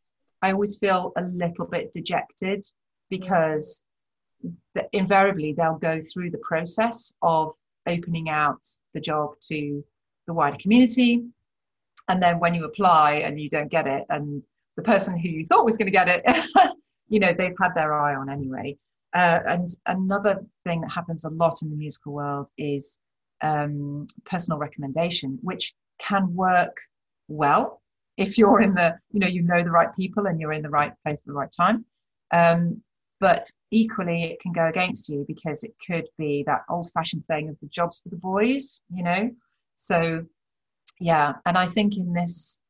[0.42, 2.66] I always feel a little bit dejected
[3.12, 3.84] because
[4.92, 7.54] invariably they'll go through the process of
[7.86, 9.86] opening out the job to
[10.26, 11.26] the wider community.
[12.10, 14.44] And then when you apply and you don't get it, and
[14.78, 16.24] the person who you thought was going to get it,
[17.08, 18.76] you know, they've had their eye on anyway.
[19.16, 23.00] Uh, and another thing that happens a lot in the musical world is
[23.42, 26.78] um, personal recommendation, which can work
[27.30, 27.82] well
[28.18, 30.70] if you're in the, you know, you know the right people and you're in the
[30.70, 31.86] right place at the right time.
[32.32, 32.82] Um,
[33.20, 37.50] but equally, it can go against you because it could be that old fashioned saying
[37.50, 39.32] of the jobs for the boys, you know?
[39.76, 40.26] So,
[41.00, 41.34] yeah.
[41.46, 42.62] And I think in this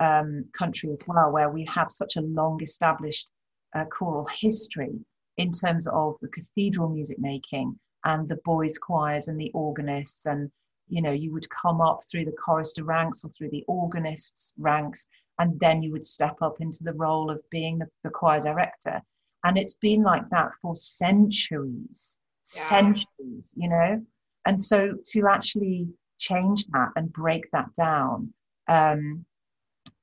[0.00, 3.30] um, country as well, where we have such a long established
[3.76, 4.98] uh, choral history,
[5.36, 10.26] in terms of the cathedral music making and the boys' choirs and the organists.
[10.26, 10.50] And
[10.88, 15.06] you know you would come up through the chorister ranks or through the organists ranks
[15.38, 19.00] and then you would step up into the role of being the, the choir director.
[19.44, 22.18] And it's been like that for centuries
[22.54, 22.62] yeah.
[22.62, 24.04] centuries you know?
[24.46, 28.32] And so to actually change that and break that down
[28.68, 29.24] um,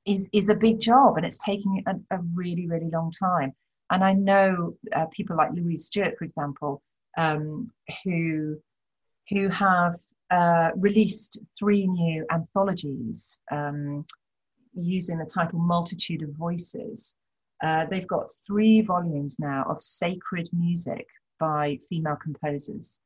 [0.06, 3.52] is is a big job and it's taking a, a really really long time
[3.90, 6.82] and I know uh, people like Louise Stewart, for example,
[7.16, 7.70] um,
[8.04, 8.58] who
[9.30, 9.96] who have
[10.30, 14.04] uh, released three new anthologies um,
[14.74, 17.16] using the title Multitude of Voices.
[17.62, 21.06] Uh, they've got three volumes now of sacred music
[21.40, 23.00] by female composers.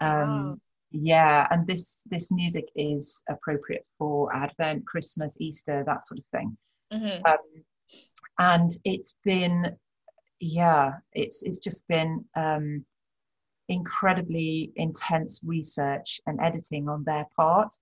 [0.00, 0.58] Um, wow.
[0.90, 6.56] Yeah, and this this music is appropriate for Advent, Christmas, Easter, that sort of thing.
[6.92, 7.26] Mm-hmm.
[7.26, 7.36] Um,
[8.38, 9.76] and it's been,
[10.40, 12.84] yeah, it's it's just been um,
[13.68, 17.74] incredibly intense research and editing on their part.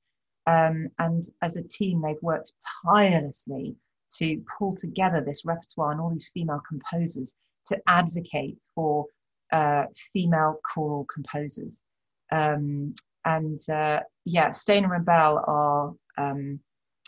[0.46, 2.52] Um, and as a team, they've worked
[2.84, 3.74] tirelessly
[4.18, 7.34] to pull together this repertoire and all these female composers
[7.66, 9.06] to advocate for
[9.52, 11.84] uh, female choral composers.
[12.30, 12.94] Um,
[13.24, 16.60] and uh, yeah, Stainer and Bell are um,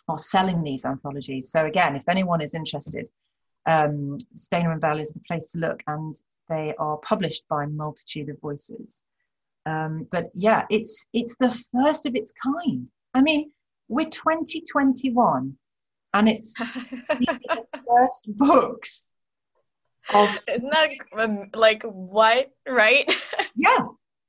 [0.08, 1.50] are selling these anthologies.
[1.50, 3.08] So again, if anyone is interested,
[3.68, 6.16] um, Stainer and Bell is the place to look, and
[6.48, 9.02] they are published by Multitude of Voices.
[9.66, 12.90] Um, but yeah, it's it's the first of its kind.
[13.14, 13.52] I mean,
[13.88, 15.56] we're 2021,
[16.14, 16.54] and it's
[17.18, 19.08] these are the first books
[20.14, 20.30] of.
[20.52, 22.50] Isn't that um, like what?
[22.66, 23.12] Right?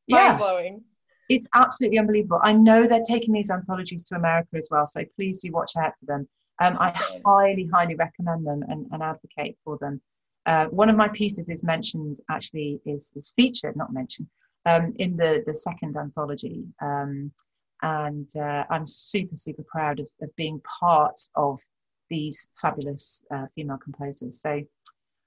[0.07, 0.25] Yeah.
[0.25, 0.83] Mind blowing.
[1.29, 2.39] It's absolutely unbelievable.
[2.43, 5.93] I know they're taking these anthologies to America as well, so please do watch out
[5.99, 6.27] for them.
[6.59, 6.77] Um.
[6.79, 6.91] I
[7.25, 10.01] highly, highly recommend them and, and advocate for them.
[10.45, 14.27] Uh, one of my pieces is mentioned, actually, is, is featured, not mentioned,
[14.65, 16.63] um, in the, the second anthology.
[16.81, 17.31] Um,
[17.81, 21.59] and uh, I'm super, super proud of, of being part of
[22.09, 24.41] these fabulous uh, female composers.
[24.41, 24.61] So,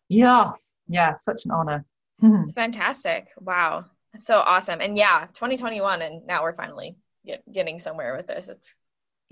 [0.09, 0.53] yeah,
[0.89, 1.85] yeah, such an honor.
[2.23, 3.29] it's fantastic.
[3.39, 3.87] Wow.
[4.13, 4.81] That's so awesome.
[4.81, 8.49] And yeah, 2021, and now we're finally get, getting somewhere with this.
[8.49, 8.77] It's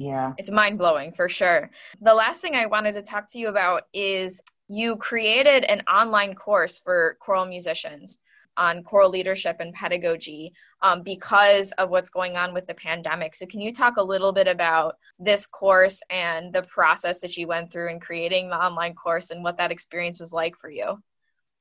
[0.00, 1.70] yeah, it's mind blowing for sure.
[2.00, 6.34] The last thing I wanted to talk to you about is you created an online
[6.34, 8.18] course for choral musicians
[8.56, 13.34] on choral leadership and pedagogy um, because of what's going on with the pandemic.
[13.34, 17.46] So, can you talk a little bit about this course and the process that you
[17.46, 20.96] went through in creating the online course and what that experience was like for you?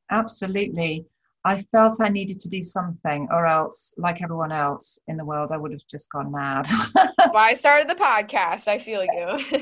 [0.10, 1.06] Absolutely.
[1.46, 5.52] I felt I needed to do something, or else, like everyone else in the world,
[5.52, 6.66] I would have just gone mad.
[6.94, 8.68] That's why I started the podcast.
[8.68, 9.60] I feel you.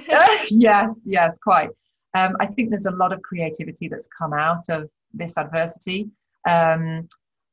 [0.50, 1.70] yes, yes, quite.
[2.16, 6.10] Um, I think there's a lot of creativity that's come out of this adversity.
[6.50, 7.08] Um,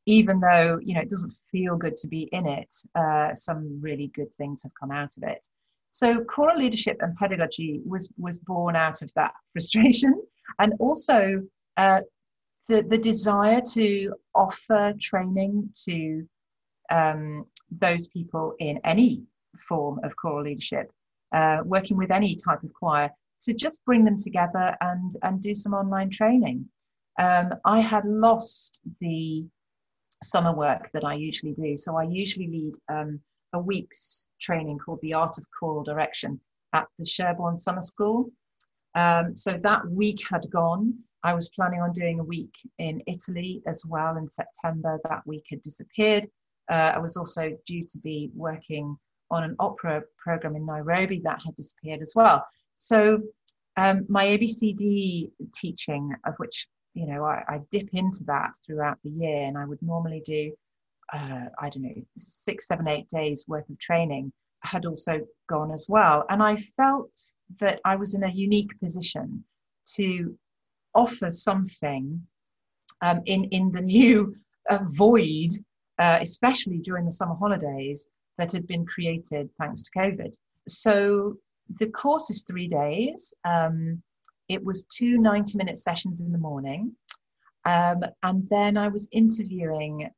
[0.07, 4.09] even though you know it doesn't feel good to be in it, uh, some really
[4.14, 5.47] good things have come out of it.
[5.91, 10.14] So, choral leadership and pedagogy was was born out of that frustration,
[10.59, 11.43] and also
[11.77, 12.01] uh,
[12.69, 16.27] the, the desire to offer training to
[16.91, 19.23] um, those people in any
[19.69, 20.91] form of choral leadership,
[21.33, 23.11] uh, working with any type of choir,
[23.43, 26.65] to just bring them together and, and do some online training.
[27.21, 29.45] Um, I had lost the
[30.25, 31.77] summer work that I usually do.
[31.77, 33.21] So I usually lead um,
[33.53, 36.41] a week's training called the Art of Choral Direction
[36.73, 38.31] at the Sherborne Summer School.
[38.95, 40.95] Um, so that week had gone.
[41.25, 45.01] I was planning on doing a week in Italy as well in September.
[45.09, 46.29] That week had disappeared.
[46.70, 48.97] Uh, I was also due to be working
[49.31, 52.47] on an opera program in Nairobi that had disappeared as well.
[52.77, 53.22] So
[53.79, 59.11] um, my ABCD teaching, of which you know I, I, dip into that throughout the
[59.11, 60.53] year, and I would normally do
[61.12, 65.87] uh, I don't know six, seven, eight days worth of training had also gone as
[65.89, 67.11] well, and I felt
[67.61, 69.45] that I was in a unique position
[69.97, 70.37] to
[70.95, 72.20] offer something
[73.03, 74.34] um, in, in the new
[74.70, 75.51] uh, void,
[75.99, 80.34] uh, especially during the summer holidays that had been created thanks to COVID.
[80.68, 81.36] So
[81.80, 83.34] the course is three days.
[83.45, 84.03] Um,
[84.49, 86.92] it was two 90 minute sessions in the morning.
[87.64, 90.11] Um, and then I was interviewing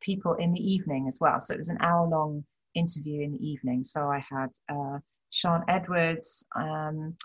[0.00, 1.40] people in the evening as well.
[1.40, 3.84] So it was an hour long interview in the evening.
[3.84, 4.98] So I had uh,
[5.30, 7.16] Sian Edwards, um,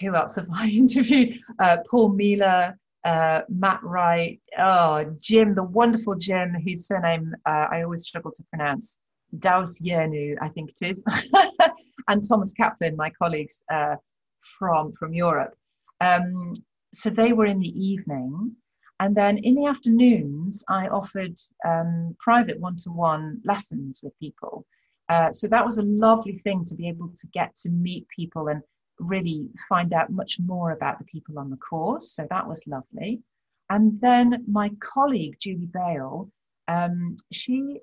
[0.00, 1.38] who else have I interviewed?
[1.58, 2.74] Uh, Paul Mealor,
[3.04, 8.44] uh, Matt Wright, oh, Jim, the wonderful Jim, whose surname uh, I always struggle to
[8.44, 9.00] pronounce.
[9.38, 11.04] Daus Hjernøe, I think it is,
[12.08, 13.94] and Thomas Kaplan, my colleagues uh,
[14.58, 15.54] from, from Europe.
[16.00, 16.52] Um,
[16.92, 18.56] so they were in the evening.
[18.98, 24.66] And then in the afternoons, I offered um, private one to one lessons with people.
[25.08, 28.48] Uh, so that was a lovely thing to be able to get to meet people
[28.48, 28.62] and
[29.00, 32.12] really find out much more about the people on the course.
[32.12, 33.20] So that was lovely.
[33.70, 36.30] And then my colleague, Julie Bale,
[36.68, 37.80] um, she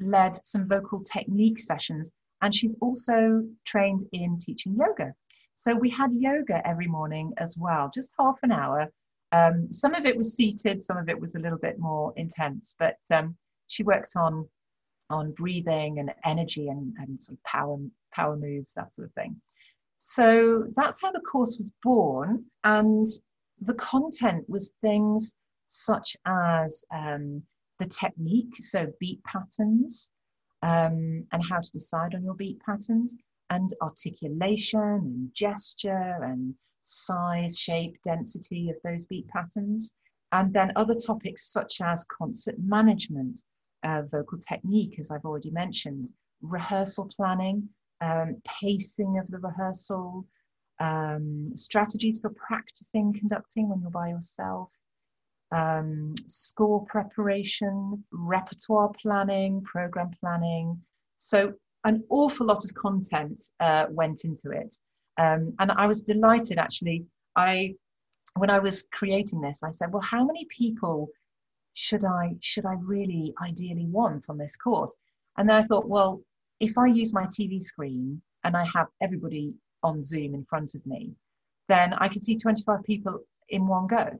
[0.00, 2.10] led some vocal technique sessions
[2.42, 5.12] and she's also trained in teaching yoga.
[5.54, 8.88] So we had yoga every morning as well, just half an hour.
[9.32, 12.74] Um, some of it was seated, some of it was a little bit more intense,
[12.78, 14.48] but um, she worked on
[15.10, 17.76] on breathing and energy and, and sort of power
[18.12, 19.40] power moves, that sort of thing.
[20.02, 22.46] So that's how the course was born.
[22.64, 23.06] And
[23.60, 25.36] the content was things
[25.66, 27.42] such as um,
[27.78, 30.10] the technique, so beat patterns,
[30.62, 33.14] um, and how to decide on your beat patterns,
[33.50, 39.92] and articulation and gesture and size, shape, density of those beat patterns.
[40.32, 43.42] And then other topics such as concert management,
[43.82, 47.68] uh, vocal technique, as I've already mentioned, rehearsal planning,
[48.00, 50.26] um, pacing of the rehearsal,
[50.80, 54.70] um, strategies for practicing conducting when you're by yourself,
[55.52, 60.80] um, score preparation, repertoire planning, program planning.
[61.18, 61.52] So,
[61.84, 64.74] an awful lot of content uh, went into it.
[65.18, 67.06] Um, and I was delighted actually.
[67.36, 67.74] I,
[68.36, 71.08] when I was creating this, I said, well, how many people
[71.74, 74.96] should I should I really ideally want on this course?
[75.36, 76.22] And then I thought, well,
[76.60, 80.84] if I use my TV screen and I have everybody on Zoom in front of
[80.86, 81.12] me,
[81.68, 84.10] then I could see 25 people in one go.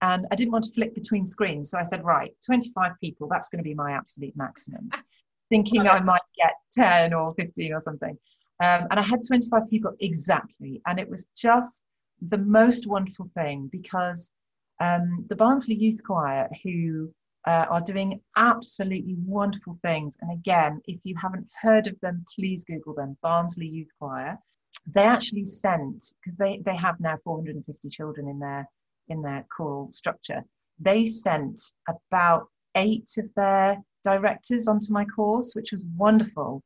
[0.00, 1.70] And I didn't want to flip between screens.
[1.70, 4.90] So I said, right, 25 people, that's going to be my absolute maximum,
[5.48, 8.18] thinking I might get 10 or 15 or something.
[8.62, 10.80] Um, and I had 25 people exactly.
[10.86, 11.84] And it was just
[12.20, 14.32] the most wonderful thing because
[14.80, 17.12] um, the Barnsley Youth Choir, who
[17.46, 20.16] uh, are doing absolutely wonderful things.
[20.20, 24.38] And again, if you haven't heard of them, please Google them Barnsley Youth Choir.
[24.86, 28.68] They actually sent, because they, they have now 450 children in their,
[29.08, 30.42] in their choral structure,
[30.78, 36.62] they sent about eight of their directors onto my course, which was wonderful.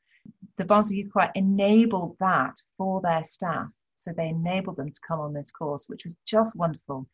[0.57, 3.69] The Barnsley Youth Choir enabled that for their staff.
[3.97, 7.07] So they enabled them to come on this course, which was just wonderful.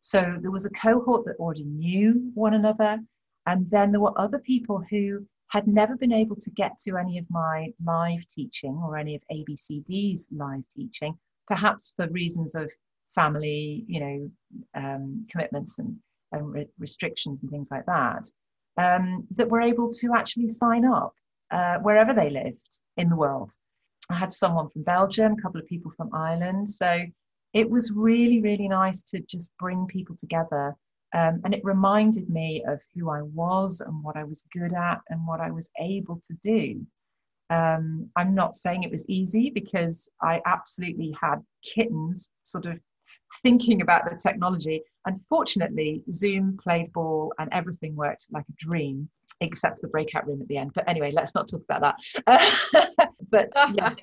[0.00, 2.98] So there was a cohort that already knew one another.
[3.46, 7.18] And then there were other people who had never been able to get to any
[7.18, 12.70] of my live teaching or any of ABCD's live teaching, perhaps for reasons of
[13.14, 14.30] family, you know,
[14.74, 15.96] um, commitments and,
[16.32, 18.30] and re- restrictions and things like that,
[18.76, 21.14] um, that were able to actually sign up
[21.50, 23.50] uh, wherever they lived in the world.
[24.10, 26.68] I had someone from Belgium, a couple of people from Ireland.
[26.68, 27.04] So
[27.54, 30.74] it was really, really nice to just bring people together.
[31.14, 35.00] Um, and it reminded me of who I was and what I was good at
[35.08, 36.86] and what I was able to do.
[37.50, 42.78] Um, I'm not saying it was easy because I absolutely had kittens sort of
[43.42, 44.82] thinking about the technology.
[45.06, 49.08] Unfortunately, Zoom played ball and everything worked like a dream,
[49.40, 50.72] except the breakout room at the end.
[50.74, 51.94] But anyway, let's not talk about
[52.26, 53.08] that.
[53.30, 53.94] but yeah,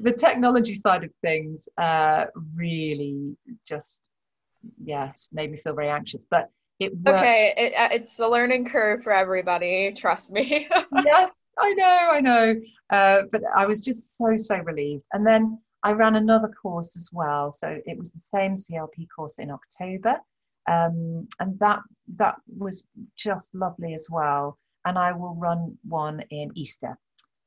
[0.00, 3.36] the technology side of things uh, really
[3.66, 4.02] just
[4.82, 7.18] yes made me feel very anxious but it worked.
[7.18, 10.68] okay it, uh, it's a learning curve for everybody trust me.
[11.04, 12.54] Yes i know i know.
[12.90, 15.04] Uh, but i was just so so relieved.
[15.12, 17.52] And then i ran another course as well.
[17.52, 20.16] So it was the same clp course in october.
[20.70, 21.80] Um, and that
[22.16, 22.84] that was
[23.16, 24.58] just lovely as well.
[24.84, 26.98] And i will run one in easter.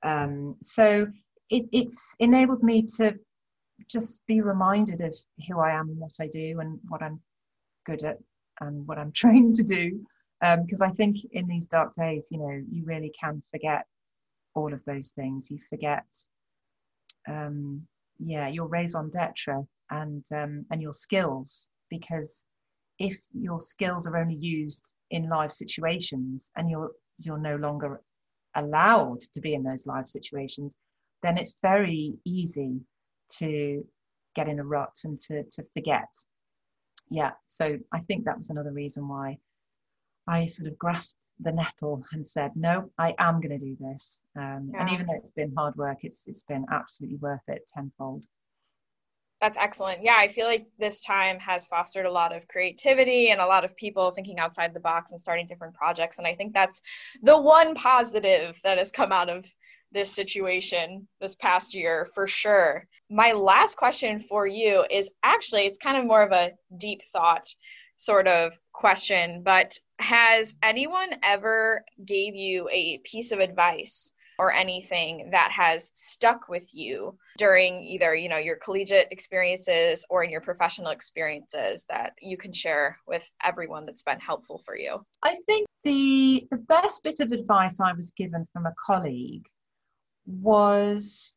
[0.04, 1.08] Um, so
[1.50, 3.14] it, it's enabled me to
[3.90, 5.14] just be reminded of
[5.48, 7.20] who I am and what I do and what I'm
[7.86, 8.18] good at
[8.62, 10.06] and what I'm trained to do.
[10.42, 13.86] Because um, I think in these dark days, you know, you really can forget
[14.56, 15.50] all of those things.
[15.50, 16.06] You forget,
[17.30, 17.88] um,
[18.20, 21.70] yeah, your raison d'etre and um, and your skills.
[21.90, 22.48] Because
[23.00, 28.02] if your skills are only used in live situations and you're you're no longer
[28.56, 30.78] allowed to be in those live situations,
[31.24, 32.82] then it's very easy
[33.40, 33.86] to
[34.36, 36.14] get in a rut and to, to forget.
[37.10, 39.38] Yeah, so I think that was another reason why
[40.28, 44.22] I sort of grasped the nettle and said, no, I am going to do this.
[44.36, 44.82] Um, yeah.
[44.82, 48.26] And even though it's been hard work, it's it's been absolutely worth it tenfold.
[49.40, 50.04] That's excellent.
[50.04, 53.66] Yeah, I feel like this time has fostered a lot of creativity and a lot
[53.66, 56.18] of people thinking outside the box and starting different projects.
[56.18, 56.82] And I think that's
[57.22, 59.46] the one positive that has come out of
[59.94, 62.88] this situation this past year for sure.
[63.10, 67.48] My last question for you is actually, it's kind of more of a deep thought
[67.96, 75.30] sort of question, but has anyone ever gave you a piece of advice or anything
[75.32, 80.42] that has stuck with you during either you know your collegiate experiences or in your
[80.42, 85.68] professional experiences that you can share with everyone that's been helpful for you i think
[85.84, 89.46] the the best bit of advice i was given from a colleague
[90.26, 91.36] was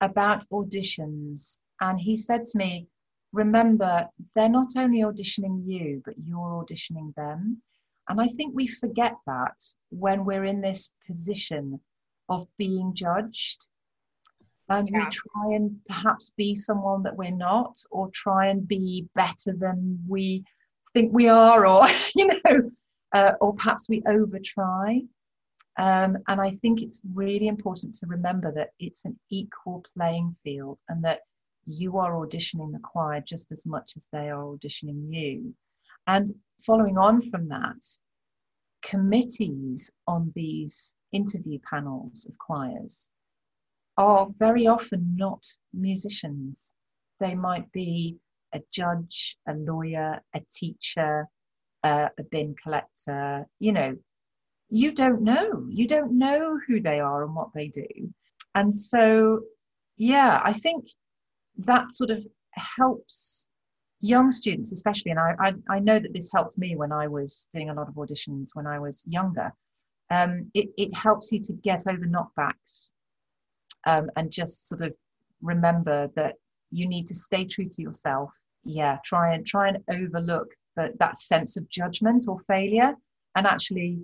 [0.00, 1.58] about auditions.
[1.80, 2.88] And he said to me,
[3.32, 7.60] Remember, they're not only auditioning you, but you're auditioning them.
[8.08, 11.80] And I think we forget that when we're in this position
[12.28, 13.68] of being judged.
[14.68, 14.98] And yeah.
[14.98, 19.98] we try and perhaps be someone that we're not, or try and be better than
[20.08, 20.44] we
[20.92, 22.70] think we are, or, you know,
[23.14, 25.02] uh, or perhaps we over try.
[25.78, 30.80] Um, and I think it's really important to remember that it's an equal playing field
[30.88, 31.20] and that
[31.66, 35.54] you are auditioning the choir just as much as they are auditioning you.
[36.06, 36.30] And
[36.64, 37.82] following on from that,
[38.84, 43.08] committees on these interview panels of choirs
[43.96, 46.74] are very often not musicians.
[47.20, 48.18] They might be
[48.52, 51.26] a judge, a lawyer, a teacher,
[51.82, 53.46] uh, a bin collector.
[53.58, 53.96] You know,
[54.74, 55.64] you don't know.
[55.68, 57.86] You don't know who they are and what they do.
[58.56, 59.42] And so,
[59.96, 60.88] yeah, I think
[61.58, 63.48] that sort of helps
[64.00, 67.48] young students especially and I, I, I know that this helped me when i was
[67.54, 69.50] doing a lot of auditions when i was younger
[70.10, 72.92] um, it, it helps you to get over knockbacks
[73.86, 74.92] um, and just sort of
[75.40, 76.34] remember that
[76.70, 78.30] you need to stay true to yourself
[78.62, 82.92] yeah try and try and overlook that that sense of judgment or failure
[83.36, 84.02] and actually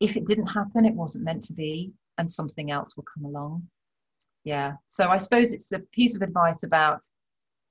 [0.00, 3.62] if it didn't happen it wasn't meant to be and something else will come along
[4.44, 7.00] yeah so i suppose it's a piece of advice about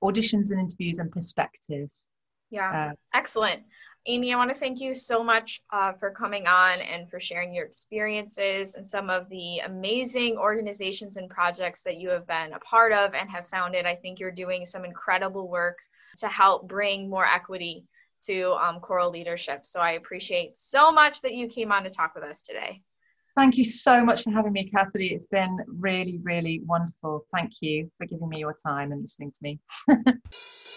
[0.04, 1.88] auditions and interviews and perspective.
[2.50, 3.62] Yeah, uh, excellent.
[4.06, 7.54] Amy, I want to thank you so much uh, for coming on and for sharing
[7.54, 12.58] your experiences and some of the amazing organizations and projects that you have been a
[12.60, 13.86] part of and have founded.
[13.86, 15.78] I think you're doing some incredible work
[16.18, 17.86] to help bring more equity
[18.26, 19.66] to um, choral leadership.
[19.66, 22.82] So I appreciate so much that you came on to talk with us today.
[23.36, 25.08] Thank you so much for having me, Cassidy.
[25.08, 27.26] It's been really, really wonderful.
[27.34, 29.60] Thank you for giving me your time and listening to me.